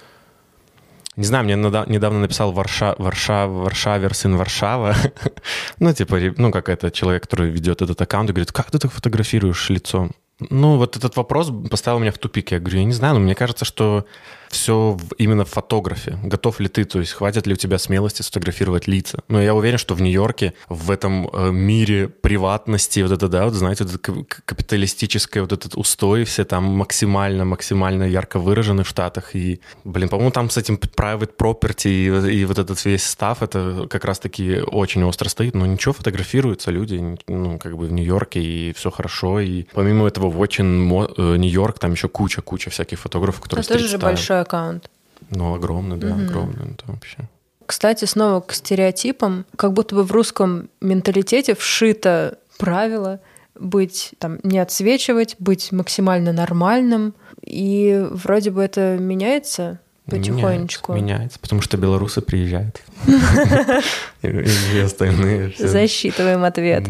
Не 1.17 1.25
знаю, 1.25 1.43
мне 1.43 1.55
недавно 1.55 2.19
написал 2.21 2.53
Варша, 2.53 2.95
Варша, 2.97 3.45
Варшавер, 3.47 4.13
сын 4.13 4.37
Варшава. 4.37 4.95
ну, 5.79 5.93
типа, 5.93 6.17
ну, 6.37 6.51
как 6.51 6.69
это 6.69 6.89
человек, 6.89 7.23
который 7.23 7.51
ведет 7.51 7.81
этот 7.81 8.01
аккаунт 8.01 8.29
и 8.29 8.33
говорит, 8.33 8.53
как 8.53 8.71
ты 8.71 8.79
так 8.79 8.91
фотографируешь 8.91 9.69
лицо? 9.69 10.09
Ну, 10.49 10.77
вот 10.77 10.95
этот 10.95 11.17
вопрос 11.17 11.51
поставил 11.69 11.99
меня 11.99 12.11
в 12.11 12.17
тупик. 12.17 12.51
Я 12.51 12.59
говорю, 12.59 12.79
я 12.79 12.85
не 12.85 12.93
знаю, 12.93 13.15
но 13.15 13.19
мне 13.19 13.35
кажется, 13.35 13.65
что 13.65 14.05
все 14.51 14.98
именно 15.17 15.46
в 15.46 15.50
фотографе. 15.50 16.17
Готов 16.24 16.60
ли 16.60 16.67
ты, 16.67 16.84
то 16.84 17.00
есть 17.00 17.13
хватит 17.13 17.48
ли 17.48 17.53
у 17.53 17.55
тебя 17.55 17.77
смелости 17.77 18.22
сфотографировать 18.22 18.88
лица? 18.88 19.20
Но 19.27 19.41
я 19.41 19.55
уверен, 19.55 19.77
что 19.77 19.96
в 19.96 20.01
Нью-Йорке, 20.01 20.53
в 20.70 20.91
этом 20.91 21.29
э, 21.31 21.51
мире 21.51 22.08
приватности, 22.10 23.00
вот 23.00 23.12
это, 23.12 23.27
да, 23.27 23.46
вот 23.46 23.53
знаете, 23.53 23.84
вот 23.84 23.93
это 23.93 24.25
капиталистическое 24.46 25.41
вот 25.41 25.51
этот 25.51 25.75
устой, 25.75 26.25
все 26.25 26.43
там 26.46 26.63
максимально, 26.65 27.46
максимально 27.46 28.03
ярко 28.03 28.39
выражены 28.39 28.84
в 28.84 28.88
Штатах. 28.88 29.36
И, 29.36 29.62
блин, 29.84 30.10
по-моему, 30.10 30.31
там 30.31 30.50
с 30.50 30.58
этим 30.58 30.75
private 30.75 31.31
property 31.38 31.89
и, 31.89 32.41
и 32.41 32.46
вот 32.46 32.60
этот 32.60 32.84
весь 32.86 33.03
став, 33.03 33.41
это 33.41 33.88
как 33.89 34.05
раз-таки 34.05 34.60
очень 34.60 35.03
остро 35.03 35.29
стоит. 35.29 35.55
Но 35.55 35.65
ничего, 35.65 35.93
фотографируются 35.93 36.72
люди, 36.72 37.17
ну, 37.27 37.58
как 37.58 37.77
бы 37.77 37.88
в 37.88 37.91
Нью-Йорке, 37.91 38.41
и 38.41 38.74
все 38.74 38.91
хорошо. 38.91 39.39
И 39.39 39.65
помимо 39.74 40.08
этого, 40.08 40.29
в 40.29 40.39
очень 40.39 40.89
э, 41.17 41.38
Нью-Йорк, 41.38 41.79
там 41.79 41.93
еще 41.93 42.08
куча-куча 42.08 42.70
всяких 42.70 43.00
фотографов, 43.00 43.41
которые 43.41 43.63
Это 43.63 43.74
тоже 43.74 43.88
же 43.88 43.98
большой 44.41 44.43
аккаунт. 44.43 44.89
Ну, 45.29 45.53
огромный, 45.53 45.98
да, 45.98 46.07
угу. 46.07 46.24
огромный. 46.24 46.74
Это 46.74 46.83
вообще. 46.88 47.17
Кстати, 47.65 48.05
снова 48.05 48.41
к 48.41 48.53
стереотипам. 48.53 49.45
Как 49.55 49.74
будто 49.74 49.95
бы 49.95 50.03
в 50.03 50.12
русском 50.12 50.69
менталитете 50.81 51.55
вшито 51.55 52.39
правило 52.57 53.21
быть 53.55 54.13
там 54.17 54.39
не 54.43 54.60
отсвечивать, 54.60 55.36
быть 55.39 55.71
максимально 55.71 56.33
нормальным. 56.33 57.13
И 57.45 58.05
вроде 58.12 58.51
бы 58.51 58.62
это 58.62 58.98
меняется 59.00 59.79
потихонечку. 60.05 60.93
Меняется, 60.93 61.15
меняется 61.15 61.39
потому 61.39 61.62
что 61.62 61.77
белорусы 61.77 62.22
приезжают. 62.22 62.81
И 64.22 64.79
остальные. 64.79 65.53
Засчитываем 65.58 66.43
ответ. 66.43 66.88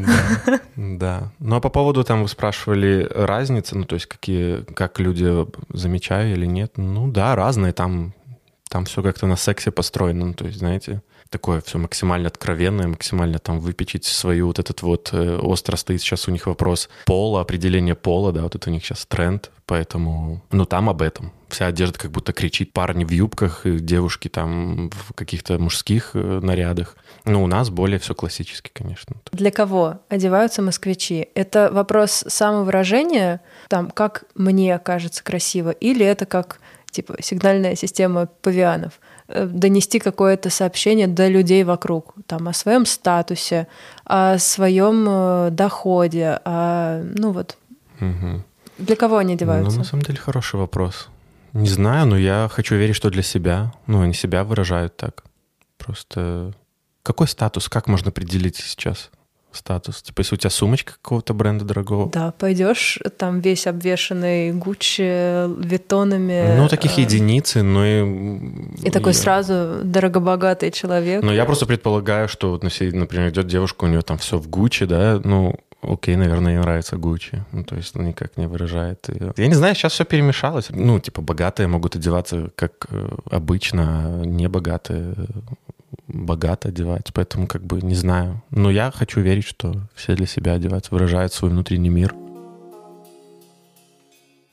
Да. 0.76 1.32
Ну 1.40 1.56
а 1.56 1.60
по 1.62 1.70
поводу 1.70 2.04
там 2.04 2.24
вы 2.24 2.28
спрашивали 2.28 3.08
разницы, 3.14 3.78
ну 3.78 3.86
то 3.86 3.96
есть 3.96 4.08
какие, 4.08 4.64
как 4.74 5.00
люди 5.00 5.46
замечают 5.70 6.38
или 6.38 6.46
нет. 6.46 6.74
Ну 6.78 7.12
да, 7.12 7.36
разные. 7.36 7.74
Там, 7.74 8.14
там 8.70 8.86
все 8.86 9.04
как-то 9.04 9.28
на 9.28 9.36
сексе 9.36 9.72
построено. 9.72 10.28
Ну, 10.28 10.34
то 10.34 10.46
есть, 10.46 10.60
знаете, 10.60 11.02
такое 11.32 11.62
все 11.62 11.78
максимально 11.78 12.28
откровенное, 12.28 12.88
максимально 12.88 13.40
там 13.40 13.60
выпечить 13.60 14.06
свою 14.06 14.48
вот 14.48 14.60
этот 14.60 14.82
вот 14.82 15.10
э, 15.14 15.38
остро 15.38 15.78
стоит 15.78 16.02
сейчас 16.02 16.28
у 16.28 16.32
них 16.32 16.46
вопрос 16.46 16.90
пола, 17.06 17.42
определение 17.42 17.96
пола, 17.96 18.32
да, 18.32 18.44
вот 18.44 18.56
это 18.56 18.70
у 18.70 18.74
них 18.74 18.86
сейчас 18.86 19.06
тренд, 19.06 19.50
поэтому, 19.66 20.44
ну 20.52 20.66
там 20.66 20.90
об 20.90 21.02
этом. 21.02 21.32
Вся 21.52 21.68
одежда 21.68 22.00
как 22.00 22.12
будто 22.12 22.32
кричит, 22.32 22.72
парни 22.72 23.04
в 23.04 23.12
юбках, 23.12 23.62
девушки 23.66 24.30
там 24.30 24.90
в 24.90 25.14
каких-то 25.14 25.60
мужских 25.60 26.12
э, 26.14 26.40
нарядах. 26.42 26.96
Ну, 27.26 27.44
у 27.44 27.48
нас 27.48 27.70
более 27.70 28.00
все 28.00 28.16
классически, 28.16 28.72
конечно. 28.74 29.18
Для 29.34 29.52
кого 29.52 30.00
одеваются 30.08 30.62
москвичи? 30.62 31.28
Это 31.36 31.70
вопрос 31.72 32.24
самовыражения, 32.28 33.42
там, 33.68 33.92
как 33.92 34.24
мне 34.34 34.80
кажется 34.80 35.26
красиво, 35.26 35.72
или 35.72 36.06
это 36.06 36.26
как 36.26 36.62
типа 36.90 37.16
сигнальная 37.22 37.76
система 37.76 38.28
павианов, 38.42 39.00
э, 39.28 39.46
донести 39.46 40.00
какое-то 40.00 40.50
сообщение 40.50 41.08
до 41.08 41.28
людей 41.28 41.66
вокруг, 41.66 42.14
там, 42.28 42.48
о 42.48 42.54
своем 42.54 42.86
статусе, 42.86 43.68
о 44.06 44.38
своем 44.38 45.06
э, 45.06 45.50
доходе, 45.52 46.40
о, 46.46 47.04
ну 47.04 47.32
вот. 47.32 47.58
Угу. 48.00 48.42
Для 48.78 48.96
кого 48.96 49.18
они 49.18 49.34
одеваются? 49.34 49.74
Ну, 49.74 49.80
на 49.80 49.84
самом 49.84 50.04
деле, 50.04 50.18
хороший 50.18 50.56
вопрос. 50.56 51.10
Не 51.54 51.70
знаю, 51.70 52.08
но 52.08 52.18
я 52.18 52.50
хочу 52.52 52.76
верить, 52.76 52.96
что 52.96 53.10
для 53.10 53.24
себя. 53.24 53.74
Ну, 53.88 54.02
они 54.02 54.14
себя 54.14 54.44
выражают 54.44 54.96
так. 54.98 55.24
Просто 55.78 56.54
какой 57.04 57.28
статус, 57.28 57.68
как 57.68 57.88
можно 57.88 58.10
определить 58.10 58.58
сейчас? 58.58 59.10
статус? 59.52 60.02
Типа, 60.02 60.22
если 60.22 60.36
у 60.36 60.38
тебя 60.38 60.50
сумочка 60.50 60.94
какого-то 60.94 61.34
бренда 61.34 61.66
дорогого? 61.66 62.10
Да, 62.10 62.32
пойдешь 62.32 63.00
там 63.18 63.42
весь 63.42 63.68
обвешанный 63.68 64.52
Гуччи, 64.54 65.48
Витонами. 65.64 66.56
Ну, 66.58 66.68
таких 66.68 66.98
э... 66.98 67.02
единицы, 67.02 67.62
но 67.62 67.86
и... 67.86 68.78
И 68.84 68.90
такой 68.90 69.14
сразу 69.14 69.82
дорогобогатый 69.84 70.72
человек. 70.72 71.24
Ну, 71.24 71.32
я 71.32 71.46
просто 71.46 71.66
предполагаю, 71.66 72.28
что, 72.28 72.52
вот, 72.52 72.64
например, 72.64 73.30
идет 73.30 73.48
девушка, 73.48 73.86
у 73.86 73.88
нее 73.88 74.02
там 74.02 74.18
все 74.18 74.38
в 74.38 74.48
Гуччи, 74.48 74.86
да, 74.86 75.20
ну, 75.24 75.56
окей, 75.82 76.16
наверное, 76.16 76.54
ей 76.54 76.60
нравится 76.60 76.98
Гуччи. 76.98 77.44
Ну, 77.52 77.64
то 77.64 77.76
есть, 77.76 77.96
ну, 77.96 78.04
никак 78.04 78.38
не 78.38 78.48
выражает 78.48 79.08
ее. 79.10 79.34
Я 79.38 79.48
не 79.48 79.54
знаю, 79.54 79.76
сейчас 79.76 79.94
все 79.94 80.06
перемешалось. 80.06 80.70
Ну, 80.70 81.00
типа, 81.00 81.22
богатые 81.22 81.68
могут 81.68 81.96
одеваться 81.96 82.52
как 82.56 82.88
э, 82.90 83.10
обычно, 83.30 83.84
а 84.06 84.26
небогатые 84.26 85.16
богато 86.08 86.70
одевать, 86.70 87.12
поэтому 87.14 87.48
как 87.48 87.64
бы 87.64 87.82
не 87.82 87.96
знаю. 87.96 88.42
Но 88.50 88.70
я 88.70 88.92
хочу 88.92 89.22
верить, 89.22 89.46
что 89.46 89.74
все 89.96 90.16
для 90.16 90.26
себя 90.26 90.54
одеваются, 90.54 90.94
выражают 90.94 91.34
свой 91.34 91.52
внутренний 91.52 91.90
мир. 91.90 92.14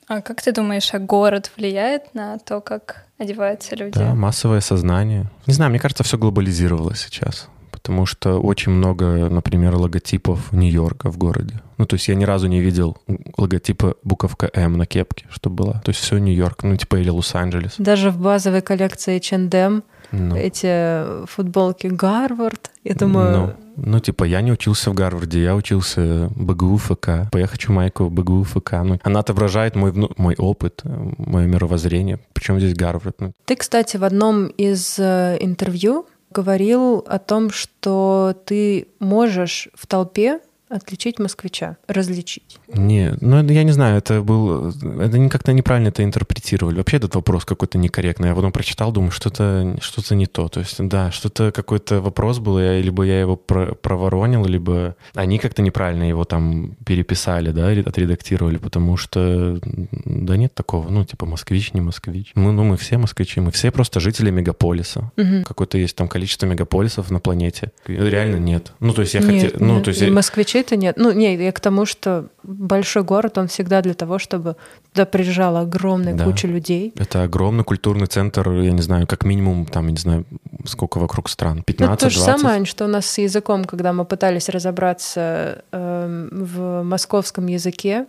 А 0.07 0.23
как 0.23 0.41
ты 0.41 0.53
думаешь, 0.53 0.95
а 0.95 0.99
город 0.99 1.51
влияет 1.57 2.15
на 2.15 2.39
то, 2.39 2.61
как 2.61 3.07
одеваются 3.19 3.77
люди? 3.77 3.99
Да, 3.99 4.15
массовое 4.15 4.61
сознание. 4.61 5.31
Не 5.47 5.53
знаю, 5.53 5.71
мне 5.71 5.79
кажется, 5.79 6.03
все 6.03 6.17
глобализировалось 6.17 7.01
сейчас 7.01 7.49
потому 7.89 8.05
что 8.05 8.39
очень 8.39 8.73
много, 8.73 9.31
например, 9.31 9.75
логотипов 9.75 10.53
Нью-Йорка 10.53 11.11
в 11.11 11.17
городе. 11.17 11.63
Ну, 11.79 11.87
то 11.87 11.97
есть 11.97 12.09
я 12.09 12.15
ни 12.15 12.25
разу 12.25 12.47
не 12.47 12.61
видел 12.61 12.99
логотипа 13.39 13.95
буковка 14.05 14.51
М 14.53 14.77
на 14.77 14.85
кепке, 14.85 15.25
что 15.31 15.49
было. 15.49 15.81
То 15.85 15.91
есть 15.91 16.03
все 16.03 16.19
Нью-Йорк, 16.19 16.65
ну, 16.65 16.77
типа 16.77 16.97
или 16.97 17.09
Лос-Анджелес. 17.09 17.77
Даже 17.79 18.11
в 18.11 18.19
базовой 18.19 18.61
коллекции 18.61 19.17
H&M 19.17 19.83
ну. 20.13 20.37
эти 20.37 21.27
футболки 21.27 21.87
Гарвард, 21.87 22.71
я 22.85 22.95
думаю... 22.95 23.37
Ну, 23.37 23.53
ну, 23.81 24.01
типа, 24.01 24.25
я 24.25 24.43
не 24.43 24.53
учился 24.53 24.91
в 24.91 24.95
Гарварде, 24.95 25.43
я 25.43 25.55
учился 25.55 26.31
БГУ 26.35 26.77
ФК. 26.77 27.09
Я 27.33 27.47
хочу 27.47 27.73
майку 27.73 28.11
БГУ 28.11 28.43
ФК. 28.43 28.73
Ну, 28.85 28.99
она 29.03 29.21
отображает 29.21 29.77
мой, 29.77 29.93
мой 30.17 30.35
опыт, 30.37 30.83
мое 30.85 31.47
мировоззрение. 31.47 32.19
Причем 32.33 32.59
здесь 32.59 32.75
Гарвард? 32.75 33.21
Ну. 33.21 33.33
Ты, 33.45 33.57
кстати, 33.57 33.97
в 33.97 34.05
одном 34.05 34.47
из 34.49 34.99
э, 34.99 35.39
интервью 35.41 36.07
говорил 36.31 37.05
о 37.07 37.19
том, 37.19 37.51
что 37.51 38.35
ты 38.45 38.89
можешь 38.99 39.69
в 39.75 39.87
толпе 39.87 40.41
отличить 40.69 41.19
москвича, 41.19 41.77
различить? 41.87 42.59
Не, 42.69 43.15
ну 43.21 43.43
я 43.45 43.63
не 43.63 43.73
знаю, 43.73 43.99
это 43.99 44.23
был, 44.23 44.69
это 44.69 45.29
как-то 45.29 45.53
неправильно 45.53 45.89
это 45.89 46.05
интерпретировали. 46.05 46.77
Вообще 46.77 46.97
этот 46.99 47.15
вопрос 47.15 47.45
какой-то 47.45 47.79
некорректный. 47.79 48.29
Я 48.29 48.35
потом 48.35 48.53
прочитал, 48.53 48.93
думаю, 48.93 49.11
что-то 49.11 49.77
что 49.81 50.15
не 50.15 50.27
то. 50.27 50.49
То 50.49 50.61
есть, 50.61 50.77
да, 50.79 51.11
что-то 51.11 51.53
какой-то 51.53 52.01
вопрос 52.01 52.39
был, 52.39 52.59
я, 52.59 52.81
либо 52.81 53.05
я 53.05 53.21
его 53.21 53.37
про 53.37 53.75
проворонил, 53.75 54.45
либо 54.45 54.97
они 55.15 55.39
как-то 55.39 55.63
неправильно 55.63 56.09
его 56.09 56.25
там 56.25 56.77
переписали, 56.85 57.51
да, 57.51 57.69
отредактировали, 57.69 58.59
потому 58.59 58.97
что, 58.97 59.59
да 59.63 60.37
нет 60.37 60.55
такого, 60.55 60.89
ну, 60.89 61.05
типа, 61.05 61.27
москвич, 61.27 61.73
не 61.75 61.81
москвич. 61.81 62.33
Мы, 62.35 62.53
ну, 62.53 62.65
мы 62.65 62.77
все 62.77 62.99
москвичи, 62.99 63.41
мы 63.41 63.51
все 63.51 63.71
просто 63.71 64.01
жители 64.01 64.31
мегаполиса. 64.31 65.11
Угу. 65.17 65.45
Какое-то 65.47 65.79
есть 65.79 65.97
там 65.97 66.09
количество 66.09 66.47
мегаполисов 66.47 67.11
на 67.11 67.21
планете. 67.21 67.73
Реально 67.87 68.37
нет. 68.37 68.73
Ну, 68.81 68.93
то 68.93 69.03
есть 69.03 69.15
я 69.15 69.23
хотел... 69.23 69.51
Ну, 69.59 69.83
то 69.83 69.91
есть... 69.91 70.09
Москвичи 70.09 70.58
вообще-то 70.59 70.77
нет. 70.77 70.97
Ну, 70.97 71.13
не, 71.13 71.37
я 71.37 71.53
к 71.53 71.61
тому, 71.61 71.87
что 71.87 72.27
большой 72.43 73.03
город, 73.03 73.39
он 73.39 73.49
всегда 73.49 73.83
для 73.83 73.95
того, 73.95 74.19
чтобы 74.19 74.57
туда 74.93 75.07
приезжала 75.07 75.61
огромная 75.61 76.15
да. 76.15 76.25
куча 76.25 76.47
людей. 76.47 76.93
Это 76.97 77.23
огромный 77.23 77.65
культурный 77.65 78.07
центр, 78.07 78.51
я 78.51 78.73
не 78.73 78.83
знаю, 78.83 79.07
как 79.07 79.25
минимум, 79.25 79.67
там, 79.67 79.87
я 79.87 79.93
не 79.93 79.99
знаю, 79.99 80.25
сколько 80.65 80.99
вокруг 80.99 81.29
стран, 81.29 81.65
15-20. 81.67 81.87
Ну, 81.89 81.97
то 81.97 82.11
же 82.11 82.21
самое, 82.21 82.65
что 82.65 82.85
у 82.85 82.89
нас 82.89 83.07
с 83.07 83.19
языком, 83.19 83.65
когда 83.65 83.93
мы 83.93 84.05
пытались 84.05 84.49
разобраться 84.49 85.65
э, 85.73 86.29
в 86.33 86.83
московском 86.83 87.47
языке, 87.47 88.07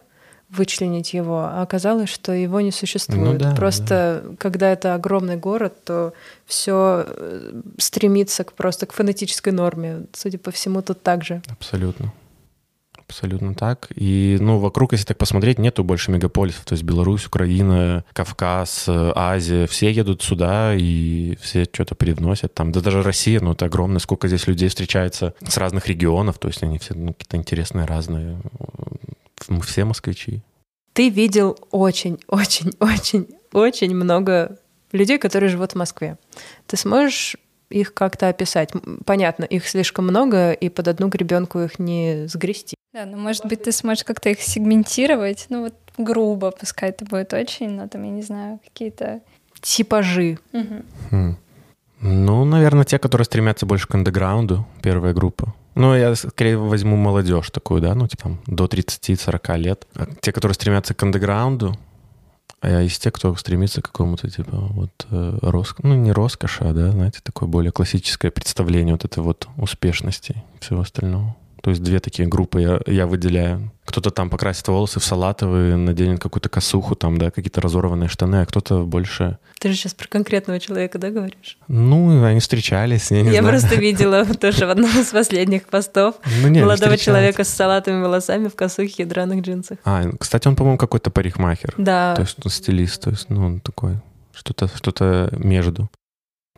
вычленить 0.49 1.13
его, 1.13 1.41
а 1.41 1.61
оказалось, 1.61 2.09
что 2.09 2.31
его 2.31 2.59
не 2.59 2.71
существует. 2.71 3.21
Ну 3.21 3.37
да, 3.37 3.55
просто 3.55 4.23
когда 4.39 4.71
это 4.71 4.95
огромный 4.95 5.37
город, 5.37 5.75
то 5.83 6.13
все 6.45 7.05
стремится 7.77 8.43
к, 8.43 8.53
просто 8.53 8.87
к 8.87 8.93
фонетической 8.93 9.53
норме. 9.53 10.05
Судя 10.13 10.39
по 10.39 10.49
всему, 10.49 10.81
тут 10.81 11.03
так 11.03 11.23
же. 11.23 11.43
Абсолютно. 11.47 12.11
Абсолютно 13.09 13.55
так. 13.55 13.87
И, 13.95 14.37
ну, 14.39 14.59
вокруг, 14.59 14.91
если 14.91 15.05
так 15.05 15.17
посмотреть, 15.17 15.57
нету 15.57 15.83
больше 15.83 16.11
мегаполисов. 16.11 16.63
То 16.63 16.73
есть 16.73 16.83
Беларусь, 16.83 17.25
Украина, 17.25 18.05
Кавказ, 18.13 18.85
Азия, 18.87 19.65
все 19.65 19.89
едут 19.89 20.21
сюда 20.21 20.75
и 20.75 21.35
все 21.41 21.63
что-то 21.63 21.95
привносят 21.95 22.53
там. 22.53 22.71
Да 22.71 22.81
даже 22.81 23.01
Россия, 23.01 23.39
ну, 23.41 23.53
это 23.53 23.65
огромное. 23.65 23.97
Сколько 23.97 24.27
здесь 24.27 24.45
людей 24.45 24.69
встречается 24.69 25.33
с 25.43 25.57
разных 25.57 25.87
регионов. 25.87 26.37
То 26.37 26.49
есть 26.49 26.61
они 26.61 26.77
все 26.77 26.93
ну, 26.93 27.13
какие-то 27.13 27.37
интересные, 27.37 27.87
разные. 27.87 28.37
Мы 29.47 29.61
все 29.61 29.85
москвичи. 29.85 30.43
Ты 30.93 31.09
видел 31.09 31.57
очень, 31.71 32.19
очень, 32.27 32.73
очень, 32.79 33.27
очень 33.53 33.95
много 33.95 34.59
людей, 34.91 35.17
которые 35.17 35.49
живут 35.49 35.71
в 35.71 35.75
Москве. 35.75 36.19
Ты 36.67 36.77
сможешь 36.77 37.37
их 37.71 37.95
как-то 37.95 38.29
описать. 38.29 38.71
Понятно, 39.05 39.45
их 39.45 39.67
слишком 39.67 40.05
много, 40.05 40.51
и 40.51 40.69
под 40.69 40.87
одну 40.87 41.07
гребенку 41.07 41.59
их 41.59 41.79
не 41.79 42.27
сгрести. 42.27 42.75
Да, 42.99 43.05
ну, 43.05 43.15
может 43.15 43.45
быть, 43.45 43.63
ты 43.63 43.71
сможешь 43.71 44.03
как-то 44.03 44.27
их 44.29 44.41
сегментировать, 44.41 45.45
ну, 45.47 45.61
вот 45.63 45.73
грубо, 45.97 46.51
пускай 46.51 46.89
это 46.89 47.05
будет 47.05 47.31
очень, 47.33 47.69
но 47.69 47.87
там, 47.87 48.03
я 48.03 48.09
не 48.09 48.21
знаю, 48.21 48.59
какие-то... 48.61 49.21
Типажи. 49.61 50.37
Угу. 50.51 50.83
Хм. 51.09 51.37
Ну, 52.01 52.43
наверное, 52.43 52.83
те, 52.83 52.99
которые 52.99 53.23
стремятся 53.23 53.65
больше 53.65 53.87
к 53.87 53.95
андеграунду, 53.95 54.67
первая 54.81 55.13
группа. 55.13 55.53
Ну, 55.75 55.95
я 55.95 56.13
скорее 56.13 56.57
возьму 56.57 56.97
молодежь 56.97 57.51
такую, 57.51 57.79
да, 57.79 57.95
ну, 57.95 58.05
типа 58.05 58.23
там, 58.23 58.41
до 58.47 58.65
30-40 58.65 59.57
лет. 59.57 59.87
А 59.95 60.05
те, 60.19 60.33
которые 60.33 60.55
стремятся 60.55 60.93
к 60.93 61.01
андеграунду, 61.01 61.77
а 62.59 62.81
из 62.81 62.99
тех, 62.99 63.13
кто 63.13 63.33
стремится 63.37 63.81
к 63.81 63.85
какому-то, 63.85 64.29
типа, 64.29 64.57
вот, 64.57 65.07
э, 65.09 65.39
рос... 65.41 65.73
ну, 65.83 65.95
не 65.95 66.11
роскоши, 66.11 66.65
а, 66.65 66.73
да, 66.73 66.91
знаете, 66.91 67.21
такое 67.23 67.47
более 67.47 67.71
классическое 67.71 68.29
представление 68.29 68.95
вот 68.95 69.05
этой 69.05 69.23
вот 69.23 69.47
успешности 69.55 70.43
и 70.57 70.63
всего 70.65 70.81
остального. 70.81 71.37
То 71.61 71.71
есть 71.71 71.83
две 71.83 71.99
такие 71.99 72.27
группы 72.27 72.61
я, 72.61 72.79
я 72.85 73.05
выделяю. 73.07 73.71
Кто-то 73.85 74.11
там 74.11 74.29
покрасит 74.29 74.67
волосы 74.67 74.99
в 74.99 75.03
салатовые, 75.05 75.75
наденет 75.75 76.19
какую-то 76.19 76.47
косуху, 76.47 76.95
там, 76.95 77.17
да, 77.17 77.31
какие-то 77.31 77.59
разорванные 77.59 78.07
штаны, 78.07 78.41
а 78.41 78.45
кто-то 78.45 78.83
больше... 78.85 79.39
Ты 79.59 79.69
же 79.69 79.75
сейчас 79.75 79.93
про 79.93 80.07
конкретного 80.07 80.59
человека, 80.59 80.99
да, 80.99 81.09
говоришь? 81.09 81.57
Ну, 81.67 82.23
они 82.23 82.39
встречались, 82.39 83.11
я 83.11 83.21
не 83.23 83.31
Я 83.31 83.41
знаю. 83.41 83.59
просто 83.59 83.75
видела 83.79 84.25
тоже 84.25 84.67
в 84.67 84.69
одном 84.69 84.91
из 84.91 85.07
последних 85.07 85.63
постов 85.67 86.15
Ну, 86.41 86.47
не, 86.47 86.61
молодого 86.61 86.97
человека 86.97 87.43
с 87.43 87.49
салатовыми 87.49 88.03
волосами 88.03 88.47
в 88.47 88.55
косухе 88.55 89.03
и 89.03 89.05
драных 89.05 89.41
джинсах. 89.41 89.79
А, 89.83 90.09
кстати, 90.19 90.47
он, 90.47 90.55
по-моему, 90.55 90.77
какой-то 90.77 91.09
парикмахер. 91.09 91.73
Да, 91.77 92.15
То 92.15 92.21
есть 92.21 92.37
он 92.43 92.51
стилист, 92.51 93.01
то 93.01 93.09
есть, 93.09 93.29
ну, 93.29 93.45
он 93.45 93.59
такой, 93.59 93.97
что-то 94.33 94.69
что 94.73 95.29
между. 95.33 95.89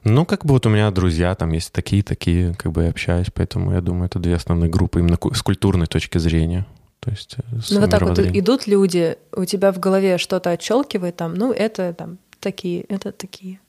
Ну, 0.04 0.26
как 0.26 0.46
бы 0.46 0.54
вот 0.54 0.66
у 0.66 0.70
меня 0.70 0.90
друзья 0.92 1.36
там 1.36 1.52
есть 1.52 1.72
такие, 1.72 2.02
такие, 2.02 2.56
как 2.56 2.72
бы 2.72 2.84
я 2.84 2.90
общаюсь, 2.90 3.28
поэтому 3.34 3.74
я 3.74 3.82
думаю, 3.82 4.06
это 4.06 4.20
две 4.20 4.36
основные 4.36 4.70
группы 4.70 5.00
именно 5.00 5.18
с 5.34 5.42
культурной 5.42 5.86
точки 5.86 6.18
зрения. 6.18 6.66
То 7.00 7.12
есть 7.12 7.36
э, 7.38 7.42
ну 7.72 7.82
вот 7.82 7.90
так 7.90 8.02
вот 8.02 8.20
идут 8.20 8.68
люди, 8.68 9.18
у 9.36 9.46
тебя 9.46 9.72
в 9.72 9.80
голове 9.80 10.18
что-то 10.18 10.52
отщелкивает 10.52 11.16
там, 11.16 11.34
ну 11.34 11.52
это 11.52 11.94
там 11.94 12.20
такие, 12.40 12.82
это 12.84 13.12
такие. 13.12 13.60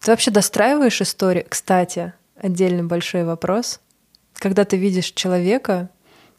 Ты 0.00 0.12
вообще 0.12 0.30
достраиваешь 0.30 1.00
историю? 1.00 1.44
Кстати, 1.48 2.12
отдельный 2.36 2.84
большой 2.84 3.24
вопрос. 3.24 3.80
Когда 4.34 4.64
ты 4.64 4.76
видишь 4.76 5.12
человека, 5.12 5.90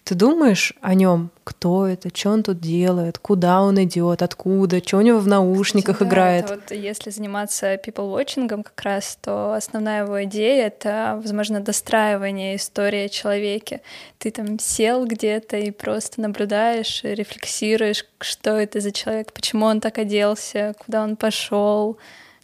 ты 0.03 0.15
думаешь 0.15 0.73
о 0.81 0.93
нем, 0.95 1.29
кто 1.43 1.85
это, 1.85 2.09
что 2.13 2.31
он 2.31 2.43
тут 2.43 2.59
делает, 2.59 3.19
куда 3.19 3.61
он 3.61 3.81
идет, 3.83 4.21
откуда, 4.21 4.83
что 4.83 4.97
у 4.97 5.01
него 5.01 5.19
в 5.19 5.27
наушниках 5.27 5.99
Да, 5.99 6.05
играет. 6.05 6.45
это 6.45 6.55
вот 6.55 6.71
если 6.71 7.09
заниматься 7.11 7.75
people 7.75 8.11
watching 8.11 8.47
как 8.47 8.81
раз, 8.81 9.17
то 9.21 9.53
основная 9.53 10.03
его 10.03 10.23
идея— 10.23 10.67
это, 10.67 11.19
возможно, 11.21 11.59
достраивание 11.59 12.55
истории 12.55 13.05
о 13.05 13.09
человеке. 13.09 13.81
Ты 14.17 14.31
там 14.31 14.57
сел 14.59 15.05
где-то 15.05 15.57
и 15.57 15.71
просто 15.71 16.21
наблюдаешь, 16.21 17.03
и 17.03 17.09
рефлексируешь, 17.09 18.05
что 18.19 18.51
это 18.51 18.79
за 18.79 18.91
человек, 18.91 19.33
почему 19.33 19.65
он 19.65 19.81
так 19.81 19.97
оделся, 19.97 20.73
куда 20.83 21.03
он 21.03 21.15
пошел, 21.15 21.97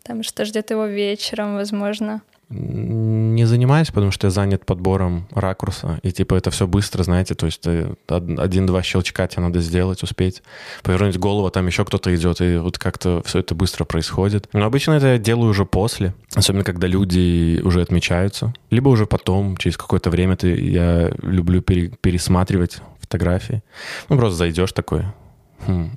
там, 0.04 0.24
что 0.24 0.46
ждет 0.46 0.70
его 0.70 0.86
вечером, 0.86 1.56
возможно. 1.56 2.22
Не 2.50 3.46
занимаюсь, 3.46 3.90
потому 3.90 4.12
что 4.12 4.28
я 4.28 4.32
занят 4.32 4.66
подбором 4.66 5.28
ракурса, 5.32 6.00
и 6.02 6.12
типа 6.14 6.36
это 6.36 6.50
все 6.50 6.66
быстро, 6.66 7.04
знаете, 7.04 7.36
то 7.36 7.46
есть 7.46 7.68
од- 7.68 8.40
один-два 8.40 8.82
щелчка 8.84 9.28
тебе 9.28 9.44
надо 9.44 9.60
сделать, 9.60 10.02
успеть, 10.02 10.44
повернуть 10.82 11.18
голову, 11.18 11.48
а 11.48 11.52
там 11.52 11.68
еще 11.68 11.84
кто-то 11.84 12.16
идет, 12.16 12.40
и 12.40 12.56
вот 12.58 12.78
как-то 12.80 13.22
все 13.26 13.40
это 13.40 13.54
быстро 13.54 13.84
происходит. 13.84 14.48
Но 14.54 14.66
обычно 14.66 14.94
это 14.94 15.08
я 15.08 15.18
делаю 15.18 15.50
уже 15.52 15.66
после, 15.66 16.14
особенно 16.36 16.64
когда 16.64 16.88
люди 16.88 17.60
уже 17.64 17.82
отмечаются, 17.82 18.54
либо 18.72 18.88
уже 18.90 19.06
потом, 19.08 19.58
через 19.58 19.76
какое-то 19.76 20.10
время 20.10 20.38
ты, 20.38 20.56
я 20.58 21.12
люблю 21.22 21.62
пере- 21.62 21.90
пересматривать 22.00 22.78
фотографии. 23.02 23.62
Ну, 24.08 24.18
просто 24.18 24.38
зайдешь 24.38 24.72
такой, 24.72 25.04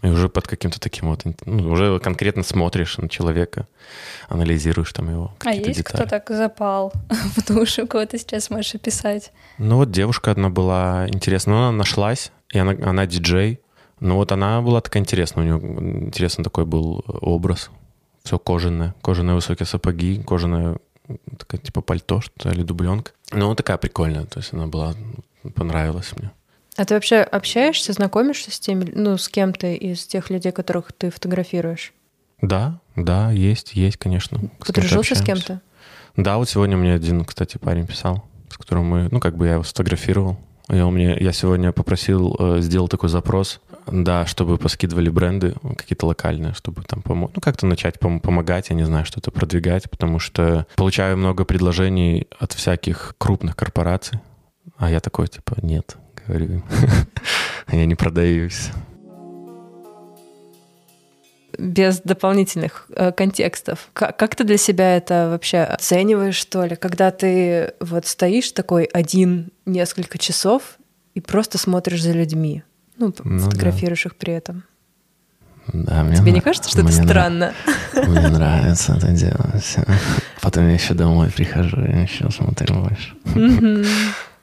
и 0.03 0.07
уже 0.09 0.29
под 0.29 0.47
каким-то 0.47 0.81
таким 0.81 1.09
вот, 1.09 1.23
ну, 1.47 1.71
уже 1.71 1.99
конкретно 2.01 2.43
смотришь 2.43 2.99
на 2.99 3.09
человека, 3.09 3.67
анализируешь 4.29 4.93
там 4.93 5.11
его 5.11 5.33
А 5.45 5.53
есть 5.53 5.79
детали. 5.79 5.97
кто 5.97 6.07
так 6.07 6.29
запал 6.31 6.93
в 7.37 7.47
душу, 7.47 7.87
кого 7.87 8.05
ты 8.07 8.19
сейчас 8.19 8.51
можешь 8.51 8.75
описать? 8.75 9.33
Ну 9.59 9.77
вот 9.77 9.91
девушка 9.91 10.31
одна 10.31 10.51
была 10.51 11.07
интересная, 11.09 11.55
но 11.55 11.69
она 11.69 11.73
нашлась, 11.79 12.33
и 12.53 12.59
она, 12.59 12.73
она 12.89 13.07
диджей. 13.07 13.61
Ну 14.01 14.17
вот 14.17 14.33
она 14.33 14.61
была 14.63 14.81
такая 14.81 15.03
интересная, 15.03 15.45
у 15.45 15.47
нее 15.47 16.05
интересный 16.07 16.45
такой 16.45 16.65
был 16.65 17.05
образ. 17.07 17.71
Все 18.23 18.39
кожаное, 18.39 18.95
кожаные 19.03 19.35
высокие 19.35 19.67
сапоги, 19.67 20.23
кожаное 20.23 20.79
такая 21.39 21.61
типа 21.61 21.81
пальто, 21.81 22.21
что 22.21 22.51
ли, 22.51 22.63
дубленка. 22.63 23.13
Ну 23.33 23.55
такая 23.55 23.77
прикольная, 23.79 24.25
то 24.27 24.39
есть 24.41 24.53
она 24.53 24.67
была, 24.67 24.95
понравилась 25.55 26.13
мне. 26.17 26.31
А 26.77 26.85
ты 26.85 26.95
вообще 26.95 27.17
общаешься, 27.17 27.93
знакомишься 27.93 28.51
с 28.51 28.61
теми, 28.61 28.91
ну, 28.95 29.17
с 29.19 29.29
кем-то 29.29 29.67
из 29.67 30.07
тех 30.07 30.31
людей, 30.31 30.53
которых 30.53 30.93
ты 30.93 31.11
фотографируешь? 31.11 31.93
Да, 32.41 32.81
да, 32.97 33.31
есть, 33.31 33.75
есть, 33.75 33.97
конечно. 33.97 34.39
С 34.63 34.67
Подружился 34.67 35.15
с 35.15 35.23
кем-то? 35.23 35.61
Да, 36.17 36.39
вот 36.39 36.49
сегодня 36.49 36.77
мне 36.77 36.95
один, 36.95 37.25
кстати, 37.25 37.59
парень 37.59 37.87
писал, 37.87 38.25
с 38.49 38.57
которым 38.57 38.87
мы, 38.87 39.09
ну, 39.11 39.21
как 39.21 39.37
бы 39.37 39.47
я 39.47 39.55
его 39.55 39.63
сфотографировал. 39.63 40.39
И 40.69 40.79
он 40.79 40.95
мне, 40.95 41.17
я 41.19 41.33
сегодня 41.33 41.73
попросил, 41.73 42.37
э, 42.39 42.61
сделал 42.61 42.87
такой 42.87 43.09
запрос, 43.09 43.61
да, 43.87 44.25
чтобы 44.27 44.57
поскидывали 44.57 45.09
бренды 45.11 45.55
какие-то 45.77 46.07
локальные, 46.07 46.55
чтобы 46.55 46.83
там 46.85 47.03
помочь, 47.03 47.33
ну, 47.35 47.41
как-то 47.41 47.67
начать 47.67 47.97
пом- 47.97 48.21
помогать, 48.21 48.71
я 48.71 48.77
не 48.77 48.85
знаю, 48.85 49.05
что-то 49.05 49.33
продвигать, 49.33 49.91
потому 49.91 50.21
что 50.21 50.67
получаю 50.77 51.17
много 51.17 51.45
предложений 51.45 52.29
от 52.39 52.53
всяких 52.53 53.17
крупных 53.19 53.57
корпораций, 53.57 54.21
а 54.77 54.91
я 54.91 55.01
такой, 55.01 55.27
типа, 55.27 55.57
нет, 55.63 55.97
я 57.73 57.87
не 57.87 57.95
продаюсь. 57.95 58.71
без 61.59 62.01
дополнительных 62.01 62.87
э, 62.97 63.13
контекстов. 63.13 63.91
Как, 63.93 64.17
как 64.17 64.35
ты 64.35 64.45
для 64.45 64.57
себя 64.57 64.97
это 64.97 65.29
вообще 65.31 65.59
оцениваешь, 65.59 66.37
что 66.37 66.65
ли? 66.65 66.75
Когда 66.75 67.11
ты 67.11 67.75
вот 67.81 68.07
стоишь 68.07 68.51
такой 68.53 68.85
один 68.85 69.51
несколько 69.67 70.17
часов 70.17 70.79
и 71.15 71.21
просто 71.21 71.59
смотришь 71.59 72.03
за 72.03 72.13
людьми, 72.13 72.63
ну, 72.97 73.13
Ну 73.25 73.39
да. 73.39 73.45
фотографируешь 73.45 74.07
их 74.07 74.17
при 74.17 74.33
этом. 74.33 74.65
Да, 75.73 76.03
мне 76.03 76.17
Тебе 76.17 76.33
не 76.33 76.41
кажется, 76.41 76.71
что 76.71 76.81
это 76.81 76.91
странно? 76.93 77.53
Мне 77.95 78.29
нравится 78.29 78.95
это 78.97 79.09
делать. 79.13 79.77
Потом 80.41 80.67
я 80.67 80.75
еще 80.75 80.95
домой 80.95 81.31
прихожу 81.31 81.85
и 81.85 82.03
еще 82.03 82.31
смотрю 82.31 82.75
больше. 82.77 83.15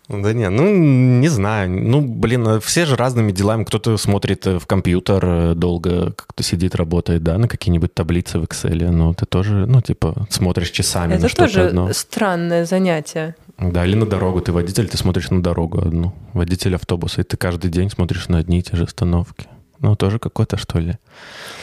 Да 0.09 0.31
не, 0.31 0.49
ну 0.49 0.73
не 0.73 1.27
знаю. 1.27 1.69
Ну, 1.69 2.01
блин, 2.01 2.47
а 2.47 2.59
все 2.61 2.85
же 2.85 2.95
разными 2.95 3.33
делами. 3.33 3.65
Кто-то 3.65 3.97
смотрит 3.97 4.47
э, 4.47 4.57
в 4.57 4.65
компьютер 4.65 5.25
э, 5.25 5.53
долго, 5.53 6.13
кто 6.15 6.43
сидит, 6.43 6.75
работает, 6.75 7.23
да, 7.23 7.37
на 7.37 7.49
какие-нибудь 7.49 7.93
таблицы 7.93 8.39
в 8.39 8.43
Excel. 8.43 8.89
Ну, 8.89 9.13
ты 9.13 9.25
тоже, 9.25 9.65
ну, 9.65 9.81
типа, 9.81 10.25
смотришь 10.29 10.71
часами 10.71 11.13
на 11.13 11.17
Это 11.17 11.27
что-то 11.27 11.43
тоже 11.47 11.67
одно. 11.67 11.91
странное 11.91 12.65
занятие. 12.65 13.35
Да, 13.57 13.85
или 13.85 13.95
на 13.95 14.05
дорогу. 14.05 14.39
Ты 14.39 14.53
водитель, 14.53 14.87
ты 14.87 14.97
смотришь 14.97 15.29
на 15.29 15.43
дорогу 15.43 15.79
одну. 15.79 16.13
Водитель 16.33 16.75
автобуса, 16.75 17.21
и 17.21 17.23
ты 17.25 17.35
каждый 17.35 17.69
день 17.69 17.89
смотришь 17.89 18.29
на 18.29 18.37
одни 18.37 18.59
и 18.59 18.61
те 18.61 18.77
же 18.77 18.83
остановки. 18.83 19.47
Ну, 19.79 19.95
тоже 19.95 20.19
какой-то, 20.19 20.57
что 20.57 20.79
ли? 20.79 20.97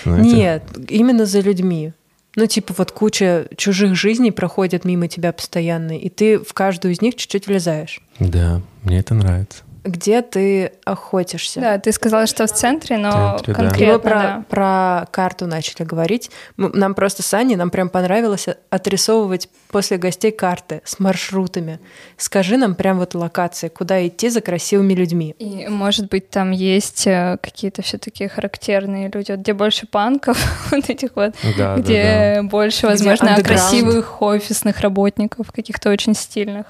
Знаете? 0.04 0.36
Нет, 0.36 0.62
именно 0.88 1.24
за 1.24 1.40
людьми. 1.40 1.92
Ну, 2.36 2.46
типа, 2.46 2.74
вот 2.76 2.90
куча 2.90 3.48
чужих 3.56 3.94
жизней 3.94 4.32
проходит 4.32 4.84
мимо 4.84 5.08
тебя 5.08 5.32
постоянно, 5.32 5.96
и 5.96 6.08
ты 6.08 6.38
в 6.38 6.52
каждую 6.52 6.92
из 6.92 7.00
них 7.00 7.14
чуть-чуть 7.14 7.46
влезаешь. 7.46 8.00
Да, 8.18 8.60
мне 8.82 8.98
это 8.98 9.14
нравится. 9.14 9.62
Где 9.84 10.22
ты 10.22 10.72
охотишься. 10.84 11.60
Да, 11.60 11.78
ты 11.78 11.92
сказала, 11.92 12.26
что 12.26 12.46
в 12.46 12.52
центре, 12.52 12.96
но 12.96 13.36
центре, 13.36 13.54
да. 13.54 13.62
И 13.62 13.66
конкретно, 13.66 13.92
мы 13.92 13.98
про, 13.98 14.10
да. 14.10 14.44
про 14.48 15.06
карту 15.10 15.46
начали 15.46 15.84
говорить. 15.84 16.30
Нам 16.56 16.94
просто 16.94 17.22
с 17.22 17.34
Аней, 17.34 17.56
нам 17.56 17.70
прям 17.70 17.90
понравилось 17.90 18.46
отрисовывать 18.70 19.48
после 19.68 19.98
гостей 19.98 20.32
карты 20.32 20.80
с 20.84 20.98
маршрутами. 20.98 21.80
Скажи 22.16 22.56
нам 22.56 22.74
прям 22.74 22.98
вот 22.98 23.14
локации, 23.14 23.68
куда 23.68 24.06
идти 24.06 24.30
за 24.30 24.40
красивыми 24.40 24.94
людьми. 24.94 25.34
И, 25.38 25.68
может 25.68 26.08
быть, 26.08 26.30
там 26.30 26.50
есть 26.50 27.06
э, 27.06 27.36
какие-то 27.42 27.82
все-таки 27.82 28.26
характерные 28.26 29.10
люди, 29.12 29.32
вот 29.32 29.40
где 29.40 29.52
больше 29.52 29.86
панков, 29.86 30.38
вот 30.70 30.88
этих 30.88 31.10
вот, 31.14 31.34
Да, 31.58 31.76
да, 31.76 31.82
где 31.82 32.40
больше, 32.42 32.86
возможно, 32.86 33.28
underground. 33.28 33.42
красивых 33.44 34.22
офисных 34.22 34.80
работников, 34.80 35.52
каких-то 35.52 35.90
очень 35.90 36.14
стильных. 36.14 36.66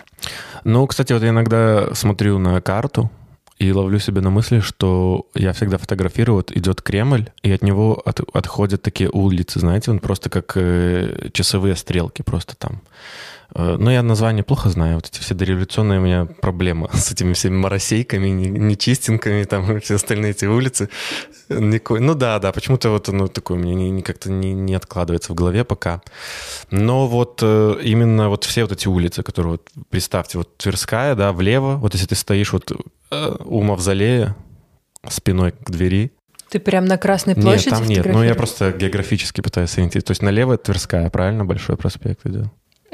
Ну, 0.64 0.87
кстати, 0.87 1.12
вот 1.12 1.22
я 1.22 1.29
иногда 1.29 1.94
смотрю 1.94 2.38
на 2.38 2.61
карту 2.61 3.03
и 3.68 3.72
ловлю 3.72 3.98
себя 3.98 4.20
на 4.20 4.31
мысли, 4.31 4.61
что 4.61 5.27
я 5.35 5.53
всегда 5.53 5.79
фотографирую, 5.79 6.37
вот 6.37 6.53
идет 6.53 6.83
Кремль, 6.83 7.31
и 7.42 7.50
от 7.53 7.62
него 7.62 8.00
от- 8.05 8.20
отходят 8.37 8.83
такие 8.83 9.09
улицы, 9.11 9.61
знаете, 9.61 9.90
он 9.90 9.98
просто 9.98 10.31
как 10.31 10.53
э, 10.57 11.29
часовые 11.33 11.77
стрелки, 11.77 12.22
просто 12.22 12.55
там. 12.57 12.81
Э, 13.54 13.76
Ну, 13.78 13.90
я 13.90 14.02
название 14.02 14.42
плохо 14.44 14.70
знаю, 14.70 14.96
вот 14.96 15.07
эти 15.07 15.20
все 15.20 15.35
дореволюционные 15.35 15.98
у 16.00 16.02
меня 16.02 16.26
проблемы 16.26 16.88
с 16.94 17.12
этими 17.12 17.33
всеми 17.33 17.57
моросейками, 17.57 18.28
не- 18.28 18.48
нечистинками, 18.48 19.44
там, 19.44 19.76
и 19.76 19.80
все 19.85 19.94
остальные 19.96 20.30
эти 20.33 20.44
улицы. 20.46 20.88
Ну 21.48 22.14
да, 22.14 22.38
да, 22.38 22.52
почему-то 22.52 22.90
вот 22.90 23.09
оно 23.09 23.26
такое 23.28 23.59
у 23.59 23.61
меня 23.61 23.74
не, 23.74 24.02
как-то 24.02 24.30
не, 24.30 24.52
не 24.54 24.74
откладывается 24.74 25.33
в 25.33 25.35
голове 25.35 25.64
пока. 25.64 26.00
Но 26.70 27.07
вот 27.07 27.40
э, 27.42 27.76
именно 27.83 28.28
вот 28.28 28.44
все 28.44 28.62
вот 28.62 28.72
эти 28.72 28.88
улицы, 28.88 29.22
которые 29.22 29.52
вот, 29.52 29.70
представьте, 29.90 30.38
вот 30.38 30.57
Тверская, 30.57 31.14
да, 31.14 31.33
влево, 31.33 31.76
вот 31.76 31.94
если 31.94 32.07
ты 32.07 32.14
стоишь 32.14 32.52
вот 32.52 32.72
э, 33.11 33.37
у 33.44 33.62
мавзолея 33.62 34.37
спиной 35.09 35.52
к 35.52 35.70
двери, 35.70 36.12
Ты 36.48 36.61
прям 36.61 36.87
на 36.87 36.96
Красной 36.96 37.35
нет, 37.35 37.44
площади 37.44 37.70
там 37.70 37.85
нет, 37.87 38.07
ну 38.07 38.22
я 38.22 38.35
просто 38.35 38.72
географически 38.72 39.40
пытаюсь 39.42 39.70
сориентироваться. 39.70 40.09
То 40.09 40.11
есть 40.12 40.22
налево 40.22 40.57
Тверская, 40.57 41.11
правильно, 41.11 41.44
Большой 41.44 41.76
проспект 41.76 42.24
идет. 42.26 42.46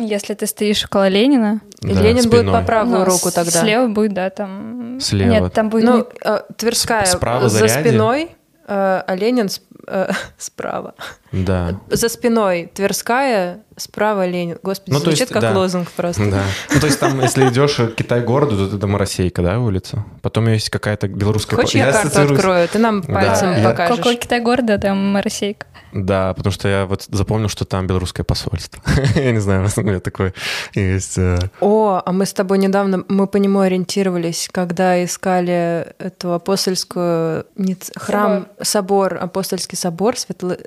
Если 0.07 0.35
ты 0.35 0.47
стоишь 0.47 0.85
около 0.85 1.09
Ленина, 1.09 1.61
И 1.83 1.93
Да, 1.95 2.01
Ленин 2.03 2.25
будет 2.25 2.41
спиной. 2.41 2.61
по 2.61 2.67
правую 2.67 2.99
ну, 3.01 3.05
руку 3.05 3.31
тогда. 3.31 3.51
Слева 3.61 3.89
будет, 3.89 4.13
да, 4.15 4.31
там... 4.31 4.99
Слева. 5.01 5.29
Нет, 5.31 5.53
там 5.53 5.69
будет... 5.71 5.85
Ну, 5.85 5.97
не- 5.99 6.05
э, 6.25 6.41
Тверская 6.57 7.05
справа 7.07 7.49
за 7.49 7.59
Зарядье. 7.61 7.83
спиной, 7.91 8.23
э, 8.67 9.03
а 9.07 9.15
Ленин 9.15 9.49
с- 9.49 9.63
э, 9.87 10.11
справа. 10.39 10.95
Да. 11.33 11.81
За 11.89 12.09
спиной 12.09 12.71
Тверская, 12.75 13.61
справа 13.77 14.27
Ленин. 14.27 14.59
Господи, 14.63 14.91
Ну, 14.93 14.99
то 14.99 15.05
звучит 15.05 15.21
есть, 15.21 15.33
как 15.33 15.43
да. 15.43 15.53
лозунг 15.57 15.91
просто. 15.93 16.31
Да. 16.31 16.43
Ну, 16.75 16.81
то 16.81 16.87
есть 16.87 16.99
там, 17.01 17.21
если 17.21 17.49
идешь 17.49 17.77
к 17.77 17.95
Китай-городу, 17.95 18.69
то 18.69 18.77
это 18.77 18.87
Моросейка, 18.87 19.41
да, 19.43 19.59
улица? 19.61 20.05
Потом 20.23 20.49
есть 20.49 20.71
какая-то 20.71 21.09
белорусская... 21.09 21.57
Хочешь, 21.57 21.77
я, 21.77 21.93
карту 21.93 22.09
ассоциируюсь- 22.09 22.39
открою? 22.39 22.69
Ты 22.69 22.79
нам 22.79 23.01
Да, 23.03 23.13
пальцем 23.15 23.57
я- 23.57 23.69
покажешь. 23.71 23.97
Какой 23.97 24.17
Китай 24.17 24.41
города, 24.41 24.77
там 24.79 25.13
Моросейка. 25.13 25.67
Да, 25.93 26.35
потому 26.35 26.53
что 26.53 26.69
я 26.69 26.87
вот 26.87 27.05
запомнил, 27.09 27.49
что 27.49 27.65
там 27.65 27.87
белорусское 27.87 28.23
посольство. 28.23 28.81
я 29.15 29.33
не 29.33 29.41
знаю, 29.41 29.67
у 29.77 29.81
меня 29.81 30.01
такой 30.01 30.35
есть... 30.75 31.17
э, 31.19 31.39
О, 31.61 32.01
а 32.05 32.13
мы 32.13 32.27
с 32.27 32.33
тобой 32.33 32.59
недавно, 32.59 33.05
мы 33.09 33.27
по 33.27 33.39
нему 33.39 33.61
ориентировались, 33.61 34.49
когда 34.53 35.03
искали 35.03 35.95
эту 35.99 36.33
апостольскую 36.35 37.47
не 37.57 37.75
ц- 37.75 37.93
храм, 37.97 38.47
собор, 38.63 39.19
апостольский 39.21 39.77
собор 39.79 40.15
светлы- 40.15 40.61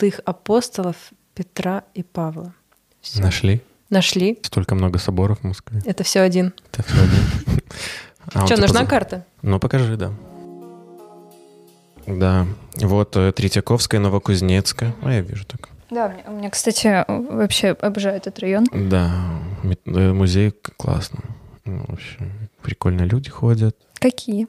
святых 0.00 0.20
апостолов 0.24 0.96
Петра 1.34 1.84
и 1.94 2.02
Павла. 2.02 2.54
Всё. 3.00 3.22
Нашли? 3.22 3.60
Нашли. 3.90 4.38
Столько 4.42 4.74
много 4.74 4.98
соборов 4.98 5.40
в 5.40 5.44
Москве. 5.44 5.82
Это 5.84 6.04
все 6.04 6.20
один. 6.20 6.54
Это 6.72 6.82
всё 6.82 6.96
один. 7.02 7.60
А, 8.32 8.46
Что, 8.46 8.60
нужна 8.60 8.84
карта? 8.84 9.24
Ну, 9.42 9.58
покажи, 9.58 9.96
да. 9.96 10.12
Да, 12.06 12.46
вот 12.76 13.16
э, 13.16 13.32
Третьяковская, 13.32 13.98
Новокузнецкая. 13.98 14.94
А 15.02 15.12
я 15.12 15.20
вижу 15.20 15.44
так. 15.46 15.70
Да, 15.90 16.14
у 16.26 16.32
меня, 16.32 16.50
кстати, 16.50 17.04
вообще 17.08 17.70
обожаю 17.70 18.18
этот 18.18 18.38
район. 18.38 18.66
Да, 18.72 19.10
э, 19.64 20.12
музей 20.12 20.52
классно. 20.76 21.20
Ну, 21.64 21.84
вообще, 21.88 22.18
прикольно 22.62 23.02
люди 23.02 23.30
ходят. 23.30 23.76
Какие? 23.94 24.46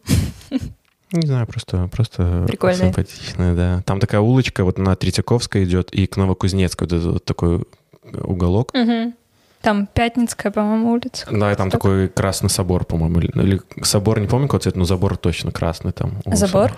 Не 1.11 1.27
знаю, 1.27 1.45
просто, 1.47 1.87
просто 1.91 2.45
Прикольные. 2.47 2.87
симпатичные, 2.89 3.53
да. 3.53 3.81
Там 3.85 3.99
такая 3.99 4.21
улочка 4.21 4.63
вот 4.63 4.77
на 4.77 4.95
Третьяковской 4.95 5.63
идет 5.65 5.91
и 5.91 6.07
к 6.07 6.15
Новокузнецкой 6.17 6.87
вот 6.87 7.03
вот 7.03 7.25
такой 7.25 7.65
уголок. 8.13 8.71
Мгм. 8.73 9.13
Там 9.61 9.85
Пятницкая, 9.87 10.51
по-моему, 10.51 10.91
улица. 10.93 11.27
Да, 11.29 11.51
и 11.51 11.55
там 11.55 11.69
Так. 11.69 11.79
такой 11.81 12.07
красный 12.07 12.49
собор, 12.49 12.85
по-моему. 12.85 13.19
Или, 13.19 13.31
или 13.41 13.61
собор, 13.83 14.19
не 14.19 14.27
помню 14.27 14.47
какой 14.47 14.61
цвет, 14.61 14.75
но 14.75 14.85
забор 14.85 15.17
точно 15.17 15.51
красный 15.51 15.91
там. 15.91 16.19
у 16.25 16.35
Забор? 16.35 16.69
собора. 16.71 16.73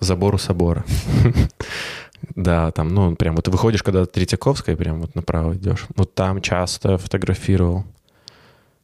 Забор 0.00 0.34
у 0.34 0.38
собора. 0.38 0.84
Да, 2.34 2.72
там, 2.72 2.88
ну, 2.88 3.14
прям 3.14 3.36
вот 3.36 3.46
выходишь, 3.46 3.82
когда 3.84 4.02
от 4.02 4.10
Третьяковской, 4.12 4.76
прям 4.76 5.00
вот 5.00 5.14
направо 5.14 5.54
идешь. 5.54 5.86
Вот 5.94 6.14
там 6.16 6.40
часто 6.40 6.98
фотографировал. 6.98 7.84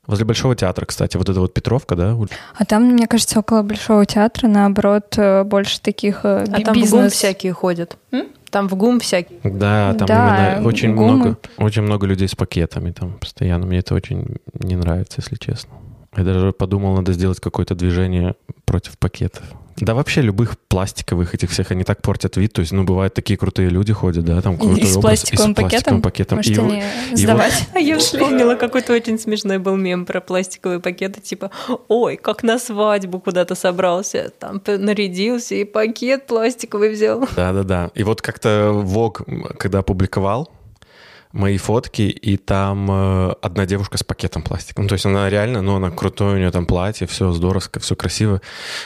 Возле 0.06 0.24
Большого 0.24 0.54
театра, 0.54 0.84
кстати, 0.86 1.16
вот 1.16 1.28
это 1.28 1.40
вот 1.40 1.54
Петровка, 1.54 1.96
да? 1.96 2.16
А 2.58 2.64
там, 2.64 2.84
мне 2.84 3.06
кажется, 3.06 3.38
около 3.40 3.62
Большого 3.62 4.04
театра, 4.04 4.48
наоборот, 4.48 5.14
э, 5.16 5.44
больше 5.44 5.80
таких 5.80 6.20
э, 6.24 6.44
А 6.50 6.58
би- 6.58 6.64
там 6.64 6.74
в 6.74 6.76
ГУМ 6.76 6.82
бизнес... 6.82 7.12
всякие 7.14 7.52
ходят. 7.52 7.96
М? 8.12 8.26
Там 8.50 8.68
в 8.68 8.74
ГУМ 8.76 9.00
всякие. 9.00 9.38
Да, 9.42 9.94
там 9.94 10.06
Да, 10.06 10.52
именно 10.56 10.68
очень 10.68 10.94
гумы. 10.94 11.14
много, 11.14 11.36
очень 11.56 11.82
много 11.82 12.06
людей 12.06 12.28
с 12.28 12.34
пакетами 12.36 12.90
там 12.92 13.12
постоянно. 13.18 13.66
Мне 13.66 13.78
это 13.78 13.94
очень 13.94 14.36
не 14.60 14.76
нравится, 14.76 15.20
если 15.22 15.36
честно. 15.36 15.70
Я 16.16 16.24
даже 16.24 16.52
подумал, 16.52 16.94
надо 16.94 17.12
сделать 17.12 17.40
какое-то 17.40 17.74
движение 17.74 18.34
против 18.64 18.98
пакетов. 18.98 19.42
Да 19.76 19.94
вообще 19.94 20.20
любых 20.20 20.56
пластиковых 20.68 21.34
этих 21.34 21.50
всех, 21.50 21.72
они 21.72 21.82
так 21.82 22.00
портят 22.00 22.36
вид. 22.36 22.52
То 22.52 22.60
есть, 22.60 22.70
ну, 22.70 22.84
бывают 22.84 23.12
такие 23.12 23.36
крутые 23.36 23.70
люди 23.70 23.92
ходят, 23.92 24.24
да, 24.24 24.40
там 24.40 24.56
крутой 24.56 24.78
и 24.78 24.84
с 24.84 24.96
образ, 24.96 25.22
пластиковым 25.22 25.50
и 25.50 25.54
с 25.54 25.56
пластиковым 25.56 26.02
пакетом. 26.02 26.36
Может, 26.36 26.50
И 26.52 26.54
его- 26.54 26.66
они 26.66 26.76
его- 26.78 27.16
сдавать? 27.16 27.68
А 27.74 27.78
я 27.80 27.98
вспомнила, 27.98 28.54
какой-то 28.54 28.92
очень 28.92 29.18
смешной 29.18 29.58
был 29.58 29.74
мем 29.76 30.06
про 30.06 30.20
пластиковые 30.20 30.78
пакеты, 30.78 31.20
типа, 31.20 31.50
ой, 31.88 32.16
как 32.16 32.44
на 32.44 32.60
свадьбу 32.60 33.18
куда-то 33.18 33.56
собрался, 33.56 34.30
там 34.38 34.62
нарядился 34.66 35.56
и 35.56 35.64
пакет 35.64 36.26
пластиковый 36.28 36.92
взял. 36.92 37.28
Да-да-да. 37.34 37.90
И 37.96 38.04
вот 38.04 38.22
как-то 38.22 38.70
Вог, 38.72 39.22
когда 39.58 39.80
опубликовал 39.80 40.50
мои 41.34 41.56
фотки, 41.58 42.02
и 42.02 42.36
там 42.36 42.88
э, 42.90 43.34
одна 43.42 43.66
девушка 43.66 43.98
с 43.98 44.04
пакетом 44.04 44.42
пластика. 44.42 44.80
Ну, 44.80 44.88
то 44.88 44.94
есть 44.94 45.04
она 45.04 45.28
реально, 45.28 45.62
ну, 45.62 45.76
она 45.76 45.90
крутое, 45.90 46.36
у 46.36 46.38
нее 46.38 46.52
там 46.52 46.64
платье, 46.64 47.08
все 47.08 47.32
здорово, 47.32 47.62
все 47.80 47.96
красиво. 47.96 48.40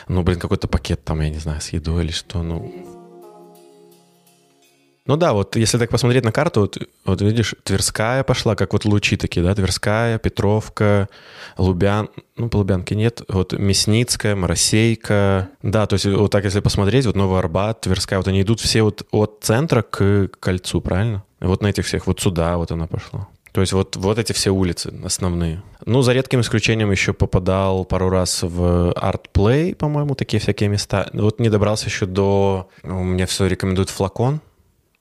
Ну, 0.09 0.23
блин, 0.23 0.41
какой-то 0.41 0.67
пакет 0.67 1.05
там, 1.05 1.21
я 1.21 1.29
не 1.29 1.39
знаю, 1.39 1.61
с 1.61 1.69
едой 1.69 2.05
или 2.05 2.11
что, 2.11 2.43
ну... 2.43 2.73
Ну 5.05 5.17
да, 5.17 5.33
вот 5.33 5.57
если 5.57 5.79
так 5.79 5.91
посмотреть 5.91 6.25
на 6.25 6.33
карту, 6.33 6.61
вот, 6.63 6.79
вот 7.05 7.23
видишь, 7.23 7.55
Тверская 7.65 8.25
пошла, 8.25 8.57
как 8.57 8.73
вот 8.73 8.85
лучи 8.85 9.17
такие, 9.17 9.45
да, 9.45 9.55
Тверская, 9.55 10.19
Петровка, 10.19 11.09
Лубян, 11.57 12.09
ну, 12.37 12.49
по 12.49 12.59
Лубянке 12.59 12.95
нет, 12.95 13.23
вот 13.29 13.53
Мясницкая, 13.53 14.37
Моросейка, 14.37 15.49
да, 15.63 15.87
то 15.87 15.95
есть 15.95 16.07
вот 16.07 16.31
так 16.31 16.45
если 16.45 16.61
посмотреть, 16.61 17.07
вот 17.07 17.17
Новый 17.17 17.39
Арбат, 17.39 17.83
Тверская, 17.83 18.19
вот 18.19 18.29
они 18.29 18.43
идут 18.43 18.61
все 18.61 18.83
вот 18.83 19.07
от 19.11 19.39
центра 19.43 19.83
к 19.83 20.29
кольцу, 20.41 20.81
правильно? 20.83 21.25
Вот 21.41 21.63
на 21.63 21.69
этих 21.69 21.87
всех, 21.87 22.07
вот 22.07 22.21
сюда 22.21 22.57
вот 22.57 22.73
она 22.73 22.87
пошла. 22.87 23.29
То 23.53 23.61
есть 23.61 23.73
вот, 23.73 23.97
вот 23.97 24.19
эти 24.19 24.33
все 24.33 24.51
улицы 24.51 24.93
основные. 25.05 25.63
Ну, 25.85 26.03
за 26.03 26.13
редким 26.13 26.41
исключением 26.41 26.91
еще 26.91 27.13
попадал 27.13 27.85
пару 27.85 28.11
раз 28.11 28.43
в 28.43 28.93
Art 28.93 29.27
Play, 29.33 29.75
по-моему, 29.75 30.15
такие 30.15 30.41
всякие 30.41 30.69
места. 30.69 31.09
Вот 31.13 31.41
не 31.41 31.49
добрался 31.49 31.87
еще 31.87 32.07
до... 32.07 32.69
Мне 32.83 33.27
все 33.27 33.47
рекомендуют 33.47 33.91
флакон 33.91 34.41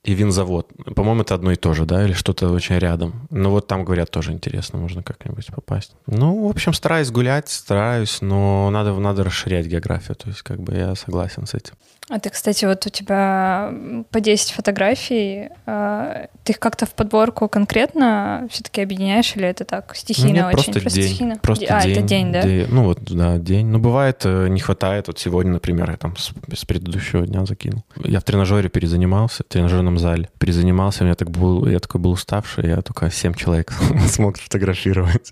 и 0.04 0.14
винзавод. 0.14 0.72
По-моему, 0.96 1.24
это 1.24 1.36
одно 1.36 1.52
и 1.52 1.58
то 1.58 1.74
же, 1.74 1.86
да, 1.86 2.06
или 2.06 2.14
что-то 2.14 2.50
очень 2.50 2.78
рядом. 2.78 3.28
Ну, 3.30 3.50
вот 3.50 3.68
там, 3.68 3.84
говорят, 3.84 4.10
тоже 4.10 4.32
интересно, 4.32 4.80
можно 4.80 5.04
как-нибудь 5.04 5.48
попасть. 5.48 5.92
Ну, 6.06 6.48
в 6.48 6.50
общем, 6.50 6.72
стараюсь 6.72 7.12
гулять, 7.12 7.50
стараюсь, 7.50 8.22
но 8.22 8.70
надо, 8.70 8.94
надо 8.94 9.26
расширять 9.26 9.66
географию, 9.66 10.16
то 10.16 10.30
есть 10.30 10.44
как 10.44 10.62
бы 10.62 10.76
я 10.76 10.96
согласен 10.96 11.46
с 11.46 11.54
этим. 11.54 11.74
А 12.10 12.20
ты, 12.20 12.30
кстати, 12.30 12.64
вот 12.64 12.86
у 12.86 12.90
тебя 12.90 13.74
по 14.12 14.22
10 14.22 14.52
фотографий, 14.52 15.50
а, 15.66 16.28
ты 16.46 16.54
их 16.54 16.60
как-то 16.60 16.86
в 16.86 16.94
подборку 16.94 17.50
конкретно 17.50 18.48
все-таки 18.50 18.82
объединяешь, 18.82 19.36
или 19.36 19.46
это 19.46 19.66
так, 19.66 19.94
стихийно 19.94 20.44
Ну, 20.44 20.48
нет, 20.48 20.56
очень? 20.60 20.72
просто 20.72 20.90
день. 20.90 21.04
стихийно? 21.10 21.36
Просто 21.42 21.66
а, 21.78 21.82
день. 21.84 21.92
это 21.92 22.02
день, 22.04 22.32
да? 22.32 22.42
Де- 22.44 22.66
ну 22.70 22.84
вот, 22.84 23.00
да, 23.02 23.38
день. 23.38 23.68
Ну, 23.68 23.80
бывает, 23.80 24.22
э, 24.24 24.48
не 24.48 24.62
хватает. 24.62 25.08
Вот 25.08 25.20
сегодня, 25.20 25.52
например, 25.52 25.92
я 25.92 25.98
там 25.98 26.16
с, 26.16 26.32
с 26.54 26.64
предыдущего 26.64 27.28
дня 27.28 27.46
закинул. 27.46 27.84
Я 28.06 28.22
в 28.22 28.24
тренажере 28.24 28.70
перезанимался, 28.70 29.44
в 29.44 29.48
тренажерном 29.52 29.98
зале. 30.00 30.30
Перезанимался, 30.40 31.04
у 31.04 31.08
меня 31.08 31.16
так 31.16 31.30
был, 31.30 31.68
я 31.68 31.80
такой 31.80 32.00
был 32.00 32.12
уставший, 32.12 32.70
я 32.70 32.82
только 32.82 33.12
7 33.12 33.34
человек 33.34 33.74
смог 34.08 34.38
фотографировать. 34.38 35.32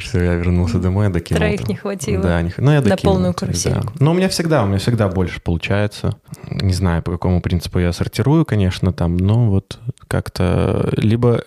Все, 0.00 0.24
я 0.24 0.34
вернулся 0.34 0.78
домой, 0.78 1.06
я 1.06 1.12
докинул. 1.12 1.38
Троих 1.38 1.68
не 1.68 1.76
хватило. 1.76 2.22
Да, 2.24 2.42
не, 2.42 2.52
ну 2.58 2.72
я 2.72 2.80
На 2.80 2.88
докинул. 2.90 3.14
полную 3.14 3.34
то 3.34 3.46
есть, 3.46 3.70
да. 3.70 3.82
Но 4.00 4.10
у 4.10 4.14
меня 4.14 4.28
всегда, 4.28 4.64
у 4.64 4.66
меня 4.66 4.78
всегда 4.78 5.06
больше 5.08 5.40
получается. 5.40 6.07
Не 6.50 6.72
знаю, 6.72 7.02
по 7.02 7.12
какому 7.12 7.40
принципу 7.40 7.78
я 7.78 7.92
сортирую, 7.92 8.44
конечно, 8.44 8.92
там, 8.92 9.16
но 9.16 9.50
вот 9.50 9.78
как-то 10.08 10.88
либо 10.96 11.44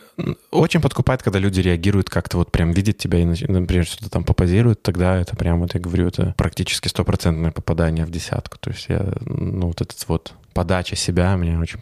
очень 0.52 0.82
подкупает, 0.82 1.24
когда 1.24 1.40
люди 1.40 1.62
реагируют 1.62 2.10
как-то 2.10 2.38
вот 2.38 2.52
прям 2.52 2.72
видят 2.72 2.98
тебя 2.98 3.20
и, 3.20 3.26
например, 3.26 3.86
что-то 3.86 4.10
там 4.10 4.24
попозируют, 4.24 4.82
тогда 4.82 5.18
это 5.18 5.36
прям, 5.36 5.62
вот 5.62 5.74
я 5.74 5.80
говорю, 5.80 6.08
это 6.08 6.34
практически 6.38 6.88
стопроцентное 6.88 7.52
попадание 7.52 8.06
в 8.06 8.12
десятку. 8.12 8.58
То 8.60 8.72
есть 8.72 8.86
я, 8.90 9.06
ну, 9.26 9.68
вот 9.68 9.82
этот 9.82 10.08
вот 10.08 10.34
подача 10.54 10.96
себя 10.96 11.36
меня 11.36 11.60
очень 11.60 11.80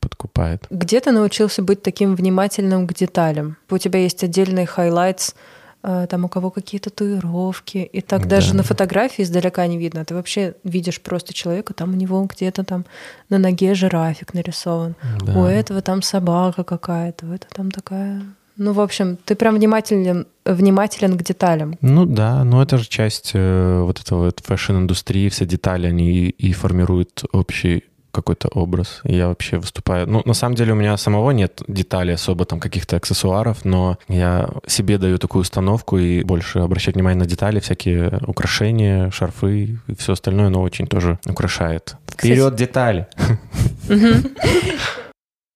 подкупает. 0.00 0.66
Где 0.70 1.00
ты 1.00 1.10
научился 1.12 1.62
быть 1.62 1.82
таким 1.82 2.14
внимательным 2.14 2.86
к 2.86 2.94
деталям? 2.94 3.56
У 3.70 3.78
тебя 3.78 4.00
есть 4.00 4.22
отдельный 4.22 4.66
highlights, 4.66 5.30
э, 5.30 5.34
там 5.82 6.24
у 6.24 6.28
кого 6.28 6.50
какие 6.50 6.80
татуировки, 6.80 7.78
и 7.78 8.00
так 8.00 8.22
Да. 8.22 8.28
даже 8.36 8.54
на 8.54 8.62
фотографии 8.62 9.22
издалека 9.22 9.66
не 9.66 9.78
видно. 9.78 10.04
Ты 10.04 10.14
вообще 10.14 10.54
видишь 10.64 11.00
просто 11.00 11.34
человека, 11.34 11.74
там 11.74 11.92
у 11.92 11.96
него 11.96 12.24
где-то 12.24 12.64
там 12.64 12.84
на 13.28 13.38
ноге 13.38 13.74
жирафик 13.74 14.34
нарисован, 14.34 14.94
Да. 15.20 15.32
у 15.38 15.44
этого 15.44 15.82
там 15.82 16.02
собака 16.02 16.64
какая-то, 16.64 17.26
у 17.26 17.32
этого 17.32 17.52
там 17.54 17.70
такая... 17.70 18.22
Ну, 18.58 18.72
в 18.74 18.80
общем, 18.80 19.16
ты 19.24 19.34
прям 19.34 19.54
внимателен, 19.56 20.26
внимателен 20.44 21.16
к 21.18 21.22
деталям. 21.24 21.74
Ну 21.80 22.04
да, 22.04 22.44
но 22.44 22.62
это 22.62 22.76
же 22.76 22.86
часть 22.86 23.30
э, 23.34 23.80
вот 23.82 23.98
этого 23.98 24.26
вот 24.26 24.40
fashion-индустрии, 24.44 25.30
все 25.30 25.46
детали, 25.46 25.86
они 25.86 26.10
и, 26.12 26.28
и 26.28 26.52
формируют 26.52 27.24
общий 27.32 27.84
какой-то 28.12 28.48
образ. 28.48 29.00
И 29.04 29.16
я 29.16 29.28
вообще 29.28 29.58
выступаю... 29.58 30.06
Ну, 30.06 30.22
на 30.24 30.34
самом 30.34 30.54
деле 30.54 30.72
у 30.72 30.76
меня 30.76 30.96
самого 30.96 31.30
нет 31.30 31.62
деталей 31.66 32.14
особо, 32.14 32.44
там, 32.44 32.60
каких-то 32.60 32.96
аксессуаров, 32.96 33.64
но 33.64 33.98
я 34.08 34.48
себе 34.66 34.98
даю 34.98 35.18
такую 35.18 35.42
установку 35.42 35.98
и 35.98 36.22
больше 36.22 36.60
обращать 36.60 36.94
внимание 36.94 37.18
на 37.18 37.26
детали, 37.26 37.60
всякие 37.60 38.20
украшения, 38.26 39.10
шарфы 39.10 39.78
и 39.86 39.94
все 39.96 40.12
остальное, 40.12 40.50
но 40.50 40.62
очень 40.62 40.86
тоже 40.86 41.18
украшает. 41.26 41.96
Вперед 42.06 42.54
детали! 42.54 43.06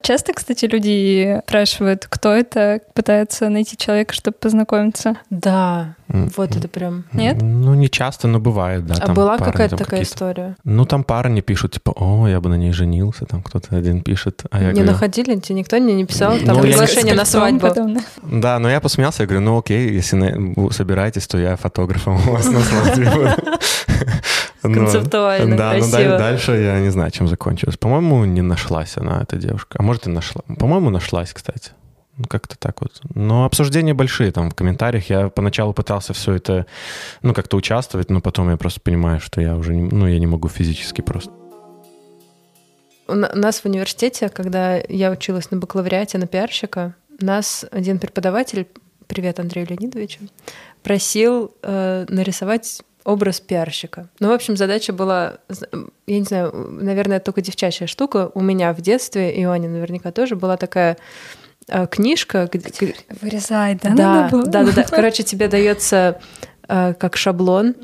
Часто, 0.06 0.32
кстати, 0.34 0.66
люди 0.66 1.40
спрашивают, 1.48 2.06
кто 2.08 2.32
это, 2.32 2.80
пытаются 2.94 3.48
найти 3.48 3.76
человека, 3.76 4.14
чтобы 4.14 4.36
познакомиться. 4.38 5.16
Да, 5.30 5.96
М, 6.08 6.30
вот 6.36 6.54
это 6.54 6.68
прям... 6.68 7.06
Нет? 7.12 7.38
Ну, 7.42 7.74
не 7.74 7.90
часто, 7.90 8.28
но 8.28 8.38
бывает, 8.38 8.86
да. 8.86 8.94
а 9.00 9.06
там 9.06 9.16
была 9.16 9.36
парни 9.36 9.50
какая-то 9.50 9.76
там 9.76 9.84
такая 9.84 10.00
какие-то. 10.00 10.14
история? 10.14 10.56
Ну, 10.62 10.84
там 10.86 11.02
парни 11.02 11.40
пишут, 11.40 11.72
типа, 11.72 11.90
о, 11.96 12.28
я 12.28 12.40
бы 12.40 12.48
на 12.48 12.54
ней 12.54 12.70
женился, 12.70 13.26
там 13.26 13.42
кто-то 13.42 13.76
один 13.76 14.00
пишет. 14.02 14.44
А 14.52 14.60
я 14.60 14.66
не 14.68 14.72
говорю, 14.74 14.92
находили? 14.92 15.34
Тебе 15.40 15.58
никто 15.58 15.76
не, 15.78 15.92
не 15.94 16.04
писал? 16.04 16.38
Там 16.38 16.56
Ну, 16.58 16.62
приглашение 16.62 17.14
на 17.16 17.24
свадьбу. 17.24 17.58
потом, 17.66 17.94
да. 17.94 18.00
Да, 18.22 18.58
но 18.60 18.70
я 18.70 18.80
посмеялся, 18.80 19.24
я 19.24 19.26
говорю, 19.26 19.44
ну 19.44 19.58
окей, 19.58 19.90
если 19.90 20.14
на- 20.16 20.70
собираетесь, 20.70 21.26
то 21.26 21.36
я 21.36 21.56
фотографом 21.56 22.14
у 22.28 22.32
вас 22.32 22.48
на 22.48 22.60
свадьбе 22.60 23.10
Ну, 24.68 24.74
Концептуально, 24.74 25.56
Да, 25.56 25.72
ну 25.72 25.78
красиво. 25.78 25.98
даль- 25.98 26.18
дальше 26.18 26.52
я 26.52 26.80
не 26.80 26.90
знаю, 26.90 27.10
чем 27.10 27.28
закончилось. 27.28 27.76
По-моему, 27.76 28.24
не 28.24 28.42
нашлась 28.42 28.96
она, 28.96 29.22
эта 29.22 29.36
девушка. 29.36 29.78
А 29.78 29.82
может 29.82 30.06
и 30.06 30.10
нашла. 30.10 30.42
По-моему, 30.58 30.90
нашлась, 30.90 31.32
кстати. 31.32 31.72
Ну, 32.18 32.24
как-то 32.28 32.56
так 32.58 32.80
вот. 32.80 33.00
Но 33.14 33.44
обсуждения 33.44 33.92
большие 33.92 34.32
там 34.32 34.50
в 34.50 34.54
комментариях. 34.54 35.10
Я 35.10 35.28
поначалу 35.28 35.74
пытался 35.74 36.14
все 36.14 36.32
это, 36.34 36.66
ну, 37.22 37.34
как-то 37.34 37.56
участвовать, 37.58 38.10
но 38.10 38.20
потом 38.22 38.48
я 38.50 38.56
просто 38.56 38.80
понимаю, 38.80 39.20
что 39.20 39.40
я 39.40 39.54
уже, 39.54 39.74
не, 39.74 39.82
ну, 39.82 40.06
я 40.06 40.18
не 40.18 40.26
могу 40.26 40.48
физически 40.48 41.02
просто. 41.02 41.30
У 43.08 43.14
нас 43.14 43.60
в 43.60 43.66
университете, 43.66 44.28
когда 44.28 44.76
я 44.88 45.10
училась 45.12 45.50
на 45.50 45.58
бакалавриате 45.58 46.18
на 46.18 46.26
пиарщика, 46.26 46.94
нас 47.20 47.64
один 47.70 47.98
преподаватель, 47.98 48.66
привет 49.06 49.38
Андрею 49.38 49.68
Леонидовичу, 49.68 50.20
просил 50.82 51.54
э, 51.62 52.06
нарисовать 52.08 52.82
образ 53.06 53.40
пиарщика. 53.40 54.08
Ну, 54.20 54.28
в 54.28 54.32
общем, 54.32 54.56
задача 54.56 54.92
была, 54.92 55.38
я 56.06 56.18
не 56.18 56.24
знаю, 56.24 56.52
наверное, 56.80 57.20
только 57.20 57.40
девчачья 57.40 57.86
штука. 57.86 58.30
У 58.34 58.40
меня 58.42 58.72
в 58.74 58.80
детстве, 58.80 59.32
и 59.34 59.46
у 59.46 59.50
Ани 59.52 59.68
наверняка 59.68 60.10
тоже, 60.12 60.34
была 60.36 60.56
такая 60.56 60.96
э, 61.68 61.86
книжка, 61.86 62.48
где- 62.52 62.94
Вырезать, 63.22 63.78
да, 63.82 63.90
да, 63.90 64.28
да, 64.32 64.64
да, 64.64 64.72
да. 64.72 64.82
Короче, 64.90 65.22
тебе 65.22 65.48
дается 65.48 66.20
э, 66.68 66.94
как 66.94 67.16
шаблон 67.16 67.74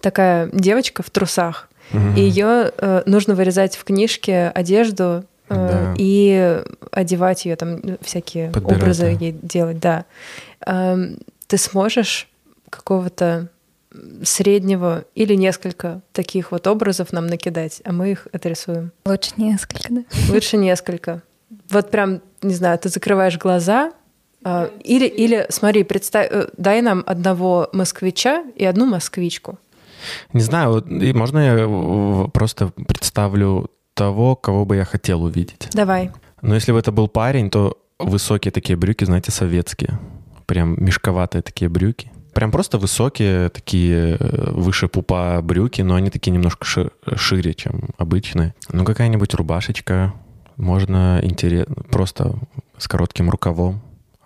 такая 0.00 0.50
девочка 0.52 1.02
в 1.02 1.08
трусах, 1.10 1.68
и 2.16 2.20
ее 2.20 2.70
э, 2.76 3.02
нужно 3.06 3.34
вырезать 3.34 3.76
в 3.76 3.84
книжке 3.84 4.48
одежду 4.54 5.24
э, 5.48 5.54
Да. 5.54 5.94
и 5.98 6.62
одевать 6.90 7.44
ее 7.46 7.56
там 7.56 7.80
всякие 8.02 8.50
Подбирать, 8.50 8.82
образы 8.82 9.02
да. 9.04 9.08
ей 9.24 9.32
делать, 9.42 9.78
да. 9.80 10.04
Ты 11.46 11.58
сможешь 11.58 12.28
какого-то 12.70 13.48
среднего 14.22 15.04
или 15.14 15.34
несколько 15.34 16.02
таких 16.12 16.52
вот 16.52 16.66
образов 16.66 17.12
нам 17.12 17.26
накидать, 17.26 17.80
а 17.84 17.92
мы 17.92 18.12
их 18.12 18.28
отрисуем. 18.32 18.92
Лучше 19.04 19.30
несколько, 19.36 19.92
да. 19.92 20.04
Лучше 20.28 20.56
несколько. 20.56 21.22
Вот 21.70 21.90
прям, 21.90 22.20
не 22.42 22.54
знаю, 22.54 22.78
ты 22.78 22.88
закрываешь 22.88 23.38
глаза, 23.38 23.92
а, 24.44 24.70
или, 24.82 25.06
или 25.06 25.46
смотри, 25.48 25.84
представь, 25.84 26.28
э, 26.30 26.48
дай 26.58 26.82
нам 26.82 27.02
одного 27.06 27.68
москвича 27.72 28.44
и 28.56 28.64
одну 28.64 28.84
москвичку. 28.84 29.58
Не 30.34 30.42
знаю, 30.42 30.70
вот, 30.70 30.86
и 30.88 31.12
можно 31.14 31.38
я 31.38 32.28
просто 32.28 32.68
представлю 32.86 33.70
того, 33.94 34.36
кого 34.36 34.66
бы 34.66 34.76
я 34.76 34.84
хотел 34.84 35.22
увидеть? 35.22 35.68
Давай. 35.72 36.10
Но 36.42 36.54
если 36.54 36.72
бы 36.72 36.78
это 36.78 36.92
был 36.92 37.08
парень, 37.08 37.48
то 37.48 37.78
высокие 37.98 38.52
такие 38.52 38.76
брюки, 38.76 39.04
знаете, 39.04 39.30
советские. 39.30 39.98
Прям 40.44 40.76
мешковатые 40.78 41.40
такие 41.40 41.70
брюки. 41.70 42.12
Прям 42.34 42.50
просто 42.50 42.78
высокие, 42.78 43.48
такие 43.48 44.16
э, 44.18 44.50
выше 44.50 44.88
пупа 44.88 45.40
брюки, 45.42 45.82
но 45.82 45.94
они 45.94 46.10
такие 46.10 46.32
немножко 46.32 46.64
ши- 46.64 46.90
шире, 47.16 47.54
чем 47.54 47.90
обычные. 47.96 48.54
Ну, 48.70 48.84
какая-нибудь 48.84 49.34
рубашечка, 49.34 50.12
можно 50.56 51.20
интерес... 51.22 51.66
просто 51.90 52.36
с 52.76 52.88
коротким 52.88 53.30
рукавом, 53.30 53.80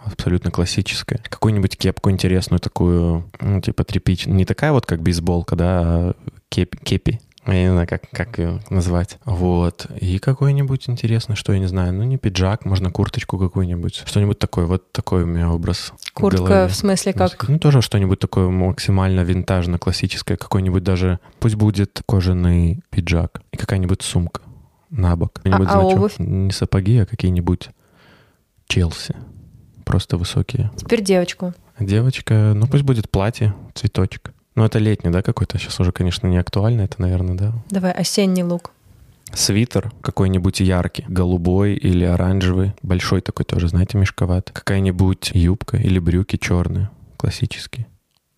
абсолютно 0.05 0.51
классическая. 0.51 1.21
Какую-нибудь 1.29 1.77
кепку 1.77 2.11
интересную 2.11 2.61
такую, 2.61 3.31
ну, 3.41 3.61
типа 3.61 3.85
тряпичную. 3.85 4.37
Не 4.37 4.45
такая 4.45 4.73
вот, 4.73 4.87
как 4.87 5.03
бейсболка, 5.03 5.55
да, 5.57 5.81
а 5.83 6.15
кеп- 6.51 6.79
кепи. 6.83 7.21
Я 7.53 7.63
не 7.63 7.71
знаю, 7.71 7.89
как, 7.89 8.03
как 8.11 8.39
ее 8.39 8.61
назвать. 8.71 9.19
Вот. 9.25 9.87
И 10.01 10.19
какой-нибудь 10.19 10.89
интересный, 10.89 11.35
что 11.35 11.53
я 11.53 11.59
не 11.59 11.67
знаю. 11.67 11.95
Ну, 11.95 12.05
не 12.05 12.19
пиджак, 12.19 12.65
можно 12.65 12.91
курточку 12.91 13.39
какую-нибудь. 13.39 14.03
Что-нибудь 14.07 14.39
такое. 14.39 14.67
Вот 14.67 14.93
такой 14.93 15.23
у 15.23 15.27
меня 15.27 15.51
образ. 15.51 15.93
в 16.01 16.13
Куртка 16.13 16.45
голове. 16.45 16.69
в 16.69 16.75
смысле 16.75 17.13
как? 17.13 17.49
Ну, 17.49 17.59
тоже 17.59 17.81
что-нибудь 17.81 18.19
такое 18.19 18.49
максимально 18.49 19.21
винтажно-классическое. 19.21 20.37
Какой-нибудь 20.37 20.83
даже... 20.83 21.21
Пусть 21.41 21.55
будет 21.55 22.03
кожаный 22.07 22.83
пиджак 22.91 23.41
и 23.53 23.57
какая-нибудь 23.57 24.03
сумка 24.03 24.43
на 24.91 25.17
бок. 25.17 25.35
Какой-нибудь 25.35 25.69
а 25.71 25.81
обувь? 25.81 26.15
Не 26.19 26.53
сапоги, 26.53 26.99
а 26.99 27.07
какие-нибудь 27.07 27.71
Челси. 28.69 29.17
Просто 29.85 30.19
высокие. 30.19 30.71
Теперь 30.77 31.03
девочку. 31.03 31.55
А 31.77 31.85
Девочка, 31.85 32.53
ну 32.55 32.67
пусть 32.67 32.85
будет 32.85 33.11
платье, 33.11 33.55
цветочек. 33.75 34.33
Ну 34.59 34.65
это 34.65 34.81
летний, 34.81 35.11
да, 35.11 35.23
какой-то? 35.23 35.57
Сейчас 35.57 35.79
уже, 35.79 35.93
конечно, 35.93 36.27
не 36.27 36.37
актуально 36.37 36.81
это, 36.81 37.01
наверное, 37.01 37.37
да. 37.37 37.53
Давай, 37.71 37.93
осенний 37.93 38.43
лук. 38.43 38.73
Свитер 39.33 39.93
какой-нибудь 40.01 40.59
яркий, 40.59 41.05
голубой 41.07 41.75
или 41.75 42.05
оранжевый, 42.05 42.73
большой 42.83 43.21
такой 43.21 43.45
тоже, 43.45 43.69
знаете, 43.69 43.99
мешковатый. 43.99 44.53
Какая-нибудь 44.53 45.31
юбка 45.33 45.77
или 45.77 46.01
брюки 46.01 46.35
черные, 46.39 46.91
классические. 47.19 47.87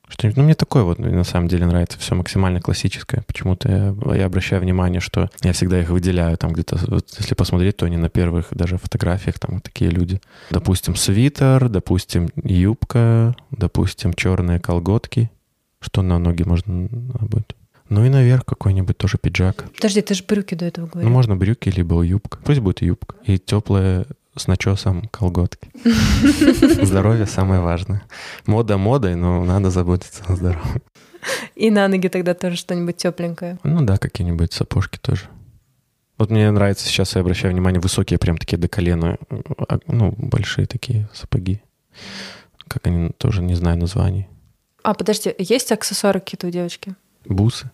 Что-нибудь, 0.09 0.37
ну, 0.37 0.43
мне 0.43 0.55
такое 0.55 0.83
вот 0.83 0.99
на 0.99 1.25
самом 1.25 1.49
деле 1.49 1.65
нравится, 1.65 1.99
все 1.99 2.15
максимально 2.15 2.61
классическое. 2.61 3.23
Почему-то 3.27 3.71
я, 3.71 4.15
я 4.15 4.27
обращаю 4.27 4.61
внимание, 4.61 5.01
что 5.01 5.31
я 5.43 5.55
всегда 5.55 5.81
их 5.81 5.89
выделяю 5.89 6.37
там 6.37 6.53
где-то, 6.53 6.79
вот 6.89 7.07
если 7.19 7.35
посмотреть, 7.35 7.79
то 7.79 7.87
они 7.87 7.97
на 7.97 8.11
первых 8.11 8.49
даже 8.51 8.77
фотографиях 8.77 9.39
там 9.39 9.55
вот 9.55 9.63
такие 9.63 9.91
люди. 9.91 10.21
Допустим, 10.51 10.97
свитер, 10.97 11.71
допустим, 11.71 12.29
юбка, 12.45 13.35
допустим, 13.51 14.13
черные 14.13 14.61
колготки, 14.61 15.31
что 15.81 16.03
на 16.03 16.19
ноги 16.19 16.43
можно 16.43 16.89
обуть. 17.19 17.57
Ну 17.89 18.05
и 18.05 18.09
наверх 18.09 18.45
какой-нибудь 18.45 18.97
тоже 18.97 19.19
пиджак. 19.19 19.65
Подожди, 19.75 20.01
ты 20.01 20.15
же 20.15 20.23
брюки 20.27 20.55
до 20.55 20.65
этого 20.67 20.85
Ну, 20.87 20.91
говорил. 20.93 21.11
можно 21.11 21.37
брюки, 21.37 21.69
либо 21.71 22.01
юбка. 22.03 22.39
Пусть 22.45 22.61
будет 22.61 22.83
юбка. 22.83 23.17
И 23.25 23.39
теплые 23.39 24.07
с 24.37 24.47
начесом 24.47 25.09
колготки. 25.09 25.71
Здоровье 26.85 27.27
самое 27.27 27.61
важное. 27.61 28.03
Мода 28.47 28.79
модой, 28.79 29.17
но 29.17 29.45
надо 29.45 29.71
заботиться 29.71 30.23
о 30.29 30.37
здоровье. 30.37 30.83
И 31.57 31.71
на 31.71 31.89
ноги 31.89 32.09
тогда 32.09 32.35
тоже 32.35 32.57
что-нибудь 32.57 32.97
тепленькое. 32.97 33.59
Ну 33.65 33.83
да, 33.85 33.97
какие-нибудь 33.99 34.53
сапожки 34.53 34.99
тоже. 34.99 35.25
Вот 36.17 36.31
мне 36.31 36.51
нравится 36.51 36.87
сейчас, 36.87 37.15
я 37.15 37.23
обращаю 37.23 37.53
внимание, 37.53 37.81
высокие 37.81 38.19
прям 38.19 38.37
такие 38.39 38.57
до 38.59 38.69
колена, 38.69 39.19
а, 39.69 39.79
ну, 39.87 40.15
большие 40.17 40.67
такие 40.67 41.09
сапоги. 41.13 41.61
Как 42.69 42.87
они, 42.87 43.11
тоже 43.19 43.43
не 43.43 43.55
знаю 43.55 43.79
названий. 43.79 44.29
А, 44.83 44.95
подожди, 44.95 45.35
есть 45.39 45.71
аксессуары 45.73 46.21
какие-то 46.21 46.47
у 46.47 46.51
девочки? 46.51 46.95
Бусы. 47.27 47.71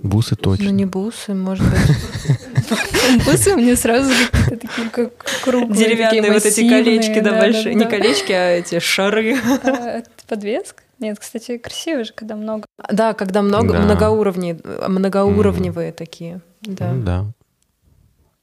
Бусы 0.00 0.36
точно. 0.36 0.66
Ну, 0.66 0.70
не 0.72 0.84
бусы, 0.84 1.32
может 1.32 1.64
быть. 1.64 3.24
Бусы 3.24 3.54
у 3.54 3.56
меня 3.56 3.76
сразу 3.76 4.10
какие-то 4.30 4.66
такие 4.68 4.90
как 4.90 5.12
круглые, 5.42 5.74
Деревянные 5.74 6.32
вот 6.32 6.44
эти 6.44 6.68
колечки, 6.68 7.20
да, 7.20 7.30
да, 7.32 7.40
большие. 7.40 7.64
да, 7.64 7.72
Не 7.72 7.84
да. 7.84 7.90
колечки, 7.90 8.32
а 8.32 8.50
эти 8.50 8.78
шары. 8.78 9.36
А, 9.64 10.02
Подвеска? 10.28 10.82
Нет, 10.98 11.18
кстати, 11.18 11.56
красиво 11.58 12.04
же, 12.04 12.12
когда 12.14 12.36
много. 12.36 12.66
Да, 12.90 13.14
когда 13.14 13.40
много, 13.42 13.72
Да. 13.74 13.80
многоуровневые, 13.80 14.88
многоуровневые 14.88 15.92
такие. 15.92 16.40
Да. 16.62 16.92
Ну 16.92 17.02
да. 17.02 17.24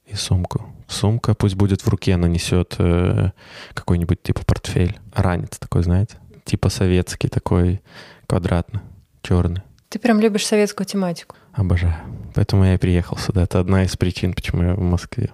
И 0.06 0.14
сумку. 0.16 0.66
Сумка 0.88 1.34
пусть 1.34 1.54
будет 1.54 1.82
в 1.82 1.88
руке, 1.88 2.14
она 2.14 2.28
несет 2.28 2.74
э, 2.78 3.30
какой-нибудь 3.74 4.22
типа 4.22 4.44
портфель. 4.44 4.98
Ранец 5.14 5.56
такой, 5.58 5.82
знаете? 5.82 6.16
Типа 6.44 6.68
советский 6.68 7.28
такой, 7.28 7.82
квадратный, 8.26 8.80
черный. 9.22 9.62
Ты 9.88 9.98
прям 9.98 10.20
любишь 10.20 10.46
советскую 10.46 10.86
тематику. 10.86 11.36
Обожаю. 11.52 11.94
Поэтому 12.34 12.64
я 12.64 12.74
и 12.74 12.78
приехал 12.78 13.16
сюда. 13.16 13.44
Это 13.44 13.60
одна 13.60 13.84
из 13.84 13.96
причин, 13.96 14.34
почему 14.34 14.62
я 14.62 14.74
в 14.74 14.80
Москве. 14.80 15.30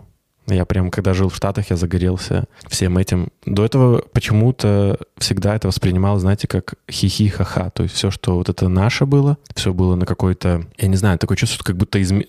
Я 0.54 0.64
прям, 0.64 0.90
когда 0.90 1.14
жил 1.14 1.28
в 1.28 1.36
Штатах, 1.36 1.70
я 1.70 1.76
загорелся 1.76 2.44
всем 2.68 2.98
этим. 2.98 3.28
До 3.46 3.64
этого 3.64 4.02
почему-то 4.12 4.98
всегда 5.18 5.54
это 5.56 5.68
воспринимал, 5.68 6.18
знаете, 6.18 6.46
как 6.46 6.74
хихи-ха-ха. 6.90 7.70
То 7.70 7.82
есть 7.84 7.94
все, 7.94 8.10
что 8.10 8.36
вот 8.36 8.48
это 8.48 8.68
наше 8.68 9.06
было, 9.06 9.38
все 9.54 9.72
было 9.72 9.94
на 9.94 10.06
какой-то, 10.06 10.64
я 10.78 10.88
не 10.88 10.96
знаю, 10.96 11.18
такое 11.18 11.36
чувство, 11.36 11.64
как 11.64 11.76
будто 11.76 12.00
изме- 12.00 12.26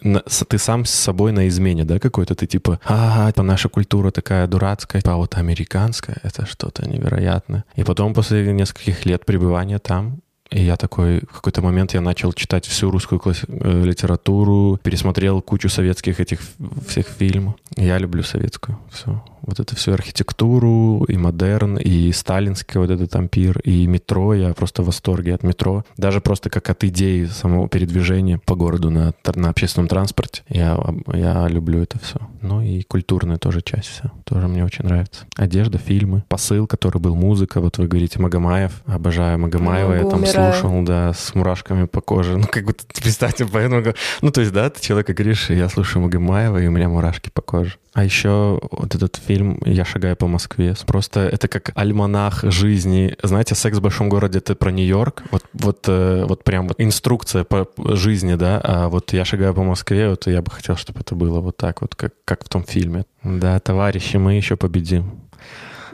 ты 0.48 0.58
сам 0.58 0.86
с 0.86 0.92
собой 0.92 1.32
на 1.32 1.48
измене, 1.48 1.84
да, 1.84 2.00
какой-то. 2.00 2.36
Ты 2.36 2.48
типа, 2.48 2.80
ага, 2.86 3.30
это 3.30 3.44
наша 3.44 3.70
культура 3.70 4.12
такая 4.12 4.48
дурацкая, 4.48 5.02
а 5.06 5.16
вот 5.16 5.36
американская, 5.36 6.18
это 6.24 6.46
что-то 6.46 6.88
невероятное. 6.88 7.66
И 7.76 7.84
потом 7.84 8.14
после 8.14 8.52
нескольких 8.54 9.06
лет 9.06 9.26
пребывания 9.26 9.80
там, 9.80 10.20
и 10.52 10.64
я 10.64 10.76
такой, 10.76 11.20
в 11.22 11.34
какой-то 11.34 11.62
момент 11.62 11.94
я 11.94 12.02
начал 12.02 12.34
читать 12.34 12.66
всю 12.66 12.92
русскую 12.92 13.20
класс- 13.20 13.46
э, 13.48 13.84
литературу, 13.84 14.80
пересмотрел 14.84 15.42
кучу 15.42 15.70
советских 15.70 16.20
этих 16.20 16.40
всех 16.88 17.08
фильмов. 17.08 17.56
Я 17.78 17.98
люблю 17.98 18.24
советскую. 18.24 18.78
Все. 18.92 19.24
Вот 19.42 19.60
это 19.60 19.76
всю 19.76 19.94
архитектуру, 19.94 21.06
и 21.08 21.18
модерн, 21.18 21.78
и 21.78 22.12
сталинский 22.12 22.80
вот 22.80 22.90
этот 22.90 23.16
ампир, 23.16 23.60
и 23.60 23.88
метро. 23.88 24.34
Я 24.34 24.54
просто 24.54 24.84
в 24.84 24.88
восторге 24.88 25.36
от 25.36 25.44
метро. 25.44 25.84
Даже 25.98 26.22
просто 26.22 26.50
как 26.50 26.70
от 26.70 26.84
идеи 26.84 27.26
самого 27.26 27.68
передвижения 27.68 28.40
по 28.46 28.56
городу 28.56 28.90
на, 28.90 29.14
на 29.36 29.50
общественном 29.50 29.88
транспорте. 29.88 30.44
Я, 30.50 30.78
я 31.14 31.48
люблю 31.48 31.82
это 31.82 32.00
все. 32.00 32.20
Ну 32.42 32.62
и 32.62 32.84
культурная 32.84 33.38
тоже 33.38 33.62
часть 33.62 33.88
вся. 33.88 34.12
Тоже 34.26 34.48
мне 34.48 34.64
очень 34.64 34.86
нравится. 34.86 35.26
Одежда, 35.36 35.78
фильмы, 35.78 36.24
посыл, 36.28 36.68
который 36.68 37.00
был, 37.00 37.16
музыка. 37.16 37.62
Вот 37.62 37.78
вы 37.78 37.88
говорите 37.88 38.20
Магомаев. 38.20 38.82
Обожаю 38.86 39.40
Магомаева. 39.40 39.94
Я 39.94 40.06
там 40.06 40.22
умираю. 40.22 40.54
слушал, 40.54 40.84
да, 40.84 41.14
с 41.14 41.36
мурашками 41.36 41.86
по 41.86 42.02
коже. 42.02 42.38
Ну, 42.38 42.46
как 42.48 42.66
будто, 42.66 42.84
представьте, 43.02 43.46
поэтому... 43.46 43.94
Ну, 44.22 44.32
то 44.32 44.42
есть, 44.42 44.54
да, 44.54 44.70
ты 44.70 44.82
человек, 44.82 45.08
говоришь, 45.10 45.50
я 45.50 45.70
слушаю 45.70 46.04
Магомаева, 46.04 46.58
и 46.58 46.68
у 46.68 46.72
меня 46.72 46.90
мурашки 46.90 47.30
по 47.34 47.42
коже. 47.42 47.76
А 47.94 48.06
еще 48.06 48.60
вот 48.72 48.96
этот 48.96 49.18
фильм 49.18 49.31
«Я 49.66 49.86
шагаю 49.86 50.16
по 50.16 50.28
Москве». 50.28 50.76
Просто 50.86 51.22
это 51.22 51.48
как 51.48 51.72
альманах 51.76 52.44
жизни. 52.44 53.16
Знаете, 53.24 53.56
«Секс 53.56 53.78
в 53.78 53.82
большом 53.82 54.10
городе»— 54.10 54.38
это 54.40 54.56
про 54.56 54.72
Нью-Йорк. 54.72 55.24
Вот, 55.32 55.44
вот, 55.54 55.86
э, 55.88 56.26
вот 56.28 56.44
прям 56.44 56.68
вот 56.68 56.80
инструкция 56.80 57.44
по 57.44 57.68
жизни, 57.78 58.36
да. 58.36 58.62
А 58.64 58.90
вот 58.90 59.14
«Я 59.14 59.26
шагаю 59.26 59.54
по 59.54 59.64
Москве», 59.64 60.10
вот 60.10 60.28
я 60.28 60.42
бы 60.42 60.52
хотел, 60.52 60.76
чтобы 60.76 61.02
это 61.02 61.16
было 61.16 61.40
вот 61.40 61.58
так 61.58 61.82
вот, 61.82 61.96
как, 61.96 62.14
как 62.26 62.44
в 62.44 62.50
том 62.50 62.64
фильме. 62.64 63.06
Да, 63.24 63.60
товарищи, 63.60 64.18
мы 64.18 64.34
еще 64.34 64.56
победим. 64.58 65.22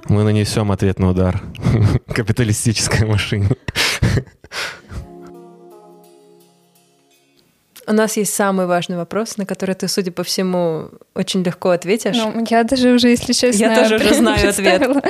Мы 0.10 0.23
нанесем 0.23 0.71
ответный 0.71 1.12
удар 1.12 1.41
капиталистической 2.08 3.06
машине. 3.06 3.50
У 7.88 7.93
нас 7.93 8.17
есть 8.17 8.34
самый 8.34 8.65
важный 8.65 8.97
вопрос, 8.97 9.38
на 9.38 9.45
который 9.45 9.73
ты, 9.73 9.88
судя 9.88 10.12
по 10.12 10.23
всему, 10.23 10.89
очень 11.15 11.41
легко 11.41 11.69
ответишь. 11.69 12.17
Ну, 12.17 12.45
я 12.50 12.63
даже 12.63 12.93
уже, 12.93 13.08
если 13.10 13.32
честно, 13.32 13.63
Я 13.63 13.76
тоже 13.76 13.95
уже 13.95 14.13
знаю 14.13 14.50
ответ. 14.50 15.06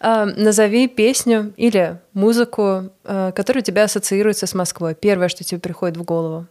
А, 0.00 0.26
назови 0.26 0.86
песню 0.86 1.52
или 1.56 1.98
музыку, 2.14 2.92
а, 3.04 3.32
которая 3.32 3.62
у 3.62 3.64
тебя 3.64 3.82
ассоциируется 3.82 4.46
с 4.46 4.54
Москвой. 4.54 4.94
Первое, 4.94 5.28
что 5.28 5.42
тебе 5.42 5.58
приходит 5.58 5.96
в 5.96 6.04
голову. 6.04 6.46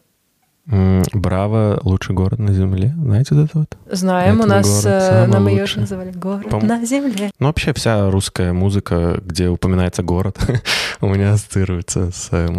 Браво, 1.13 1.79
лучший 1.83 2.13
город 2.13 2.39
на 2.39 2.51
земле. 2.53 2.93
Знаете 3.01 3.35
вот 3.35 3.45
это 3.45 3.59
вот? 3.59 3.77
Знаем, 3.89 4.41
у 4.41 4.43
Это 4.43 4.49
нас 4.49 4.83
город 4.83 5.01
э, 5.01 5.27
нам 5.27 5.47
ее 5.47 5.65
же 5.65 5.79
называли 5.79 6.11
город 6.11 6.47
Пом- 6.47 6.65
на 6.65 6.83
земле. 6.85 7.31
Ну, 7.39 7.47
вообще 7.47 7.71
вся 7.73 8.11
русская 8.11 8.51
музыка, 8.51 9.21
где 9.23 9.47
упоминается 9.47 10.03
город, 10.03 10.37
у 10.99 11.07
меня 11.07 11.31
ассоциируется 11.31 12.11
с 12.11 12.27
э, 12.31 12.49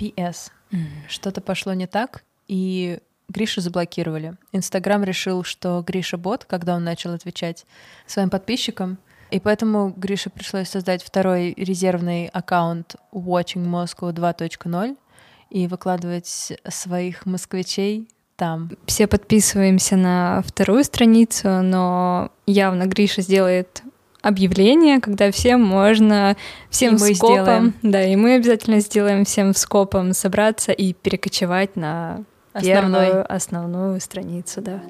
Москвой. 0.00 0.12
П.С. 0.16 0.50
Что-то 1.08 1.40
пошло 1.40 1.72
не 1.72 1.86
так, 1.86 2.24
и 2.48 2.98
Гришу 3.28 3.60
заблокировали. 3.60 4.34
Инстаграм 4.52 5.04
решил, 5.04 5.44
что 5.44 5.82
Гриша 5.86 6.16
бот, 6.16 6.44
когда 6.44 6.76
он 6.76 6.84
начал 6.84 7.12
отвечать 7.12 7.66
своим 8.06 8.30
подписчикам, 8.30 8.98
и 9.30 9.38
поэтому 9.38 9.92
Грише 9.96 10.30
пришлось 10.30 10.68
создать 10.68 11.02
второй 11.02 11.54
резервный 11.56 12.26
аккаунт 12.26 12.96
Watching 13.12 13.64
Moscow 13.64 14.12
2.0 14.12 14.96
и 15.50 15.66
выкладывать 15.68 16.52
своих 16.68 17.26
москвичей 17.26 18.08
там. 18.36 18.70
Все 18.86 19.06
подписываемся 19.06 19.96
на 19.96 20.42
вторую 20.46 20.82
страницу, 20.82 21.62
но 21.62 22.32
явно 22.46 22.86
Гриша 22.86 23.22
сделает 23.22 23.82
объявление, 24.22 25.00
когда 25.00 25.30
всем 25.30 25.62
можно, 25.62 26.36
всем 26.68 26.96
И 26.96 27.00
мы 27.00 27.14
скопом, 27.14 27.34
сделаем. 27.44 27.74
да, 27.82 28.04
и 28.04 28.16
мы 28.16 28.34
обязательно 28.34 28.80
сделаем 28.80 29.24
всем 29.24 29.54
скопом 29.54 30.12
собраться 30.12 30.72
и 30.72 30.92
перекочевать 30.92 31.76
на 31.76 32.24
Основной. 32.52 33.06
первую 33.06 33.32
основную 33.32 34.00
страницу, 34.00 34.60
да. 34.60 34.82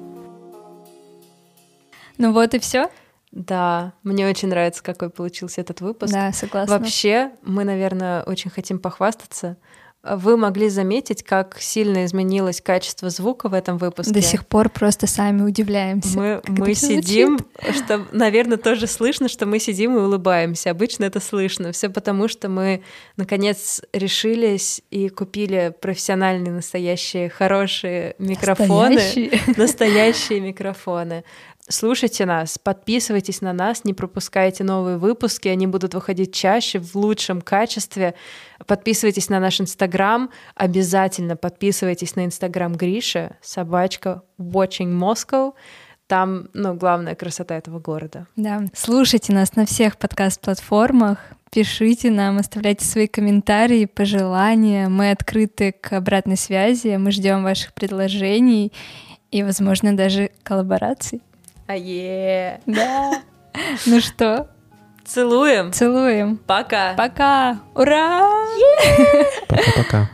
Ну 2.17 2.33
вот 2.33 2.53
и 2.53 2.59
все. 2.59 2.89
Да, 3.31 3.93
мне 4.03 4.27
очень 4.27 4.49
нравится, 4.49 4.83
какой 4.83 5.09
получился 5.09 5.61
этот 5.61 5.79
выпуск. 5.79 6.11
Да, 6.13 6.33
согласна. 6.33 6.77
Вообще, 6.77 7.31
мы, 7.43 7.63
наверное, 7.63 8.23
очень 8.23 8.51
хотим 8.51 8.77
похвастаться. 8.77 9.55
Вы 10.03 10.35
могли 10.35 10.69
заметить, 10.69 11.21
как 11.21 11.57
сильно 11.59 12.05
изменилось 12.05 12.59
качество 12.59 13.11
звука 13.11 13.49
в 13.49 13.53
этом 13.53 13.77
выпуске. 13.77 14.13
До 14.13 14.21
сих 14.21 14.47
пор 14.47 14.69
просто 14.69 15.05
сами 15.05 15.43
удивляемся. 15.43 16.17
Мы, 16.17 16.41
мы 16.47 16.73
всё 16.73 16.87
звучит. 16.87 17.05
сидим, 17.05 17.39
что, 17.71 18.07
наверное, 18.11 18.57
тоже 18.57 18.87
слышно, 18.87 19.29
что 19.29 19.45
мы 19.45 19.59
сидим 19.59 19.95
и 19.95 19.99
улыбаемся. 19.99 20.71
Обычно 20.71 21.05
это 21.05 21.19
слышно. 21.19 21.71
Все 21.71 21.89
потому, 21.89 22.27
что 22.27 22.49
мы, 22.49 22.81
наконец, 23.15 23.81
решились 23.93 24.81
и 24.89 25.09
купили 25.09 25.71
профессиональные, 25.79 26.51
настоящие, 26.51 27.29
хорошие 27.29 28.15
микрофоны. 28.17 28.95
Настоящие. 28.95 29.39
Настоящие 29.55 30.39
микрофоны. 30.39 31.23
Слушайте 31.67 32.25
нас, 32.25 32.57
подписывайтесь 32.57 33.41
на 33.41 33.53
нас, 33.53 33.85
не 33.85 33.93
пропускайте 33.93 34.63
новые 34.63 34.97
выпуски, 34.97 35.47
они 35.47 35.67
будут 35.67 35.93
выходить 35.93 36.33
чаще, 36.33 36.79
в 36.79 36.95
лучшем 36.95 37.41
качестве. 37.41 38.15
Подписывайтесь 38.65 39.29
на 39.29 39.39
наш 39.39 39.61
Инстаграм, 39.61 40.29
обязательно 40.55 41.35
подписывайтесь 41.35 42.15
на 42.15 42.25
Инстаграм 42.25 42.73
Гриша, 42.75 43.37
собачка 43.41 44.23
Watching 44.39 44.97
Moscow. 44.99 45.53
Там, 46.07 46.49
ну, 46.53 46.73
главная 46.73 47.15
красота 47.15 47.55
этого 47.55 47.79
города. 47.79 48.27
Да. 48.35 48.65
Слушайте 48.73 49.31
нас 49.31 49.55
на 49.55 49.65
всех 49.65 49.97
подкаст-платформах, 49.97 51.19
пишите 51.51 52.11
нам, 52.11 52.37
оставляйте 52.37 52.85
свои 52.85 53.07
комментарии, 53.07 53.85
пожелания. 53.85 54.89
Мы 54.89 55.11
открыты 55.11 55.71
к 55.71 55.93
обратной 55.93 56.35
связи, 56.37 56.97
мы 56.97 57.11
ждем 57.11 57.43
ваших 57.43 57.73
предложений 57.73 58.73
и, 59.31 59.43
возможно, 59.43 59.95
даже 59.95 60.31
коллабораций. 60.43 61.21
Ае! 61.71 62.59
Да. 62.65 63.21
Ну 63.85 64.01
что, 64.01 64.47
Целуем! 65.05 65.71
целуем. 65.71 66.37
Пока! 66.37 66.93
Пока. 66.97 67.59
Ура! 67.75 68.29
Пока-пока. 69.47 70.09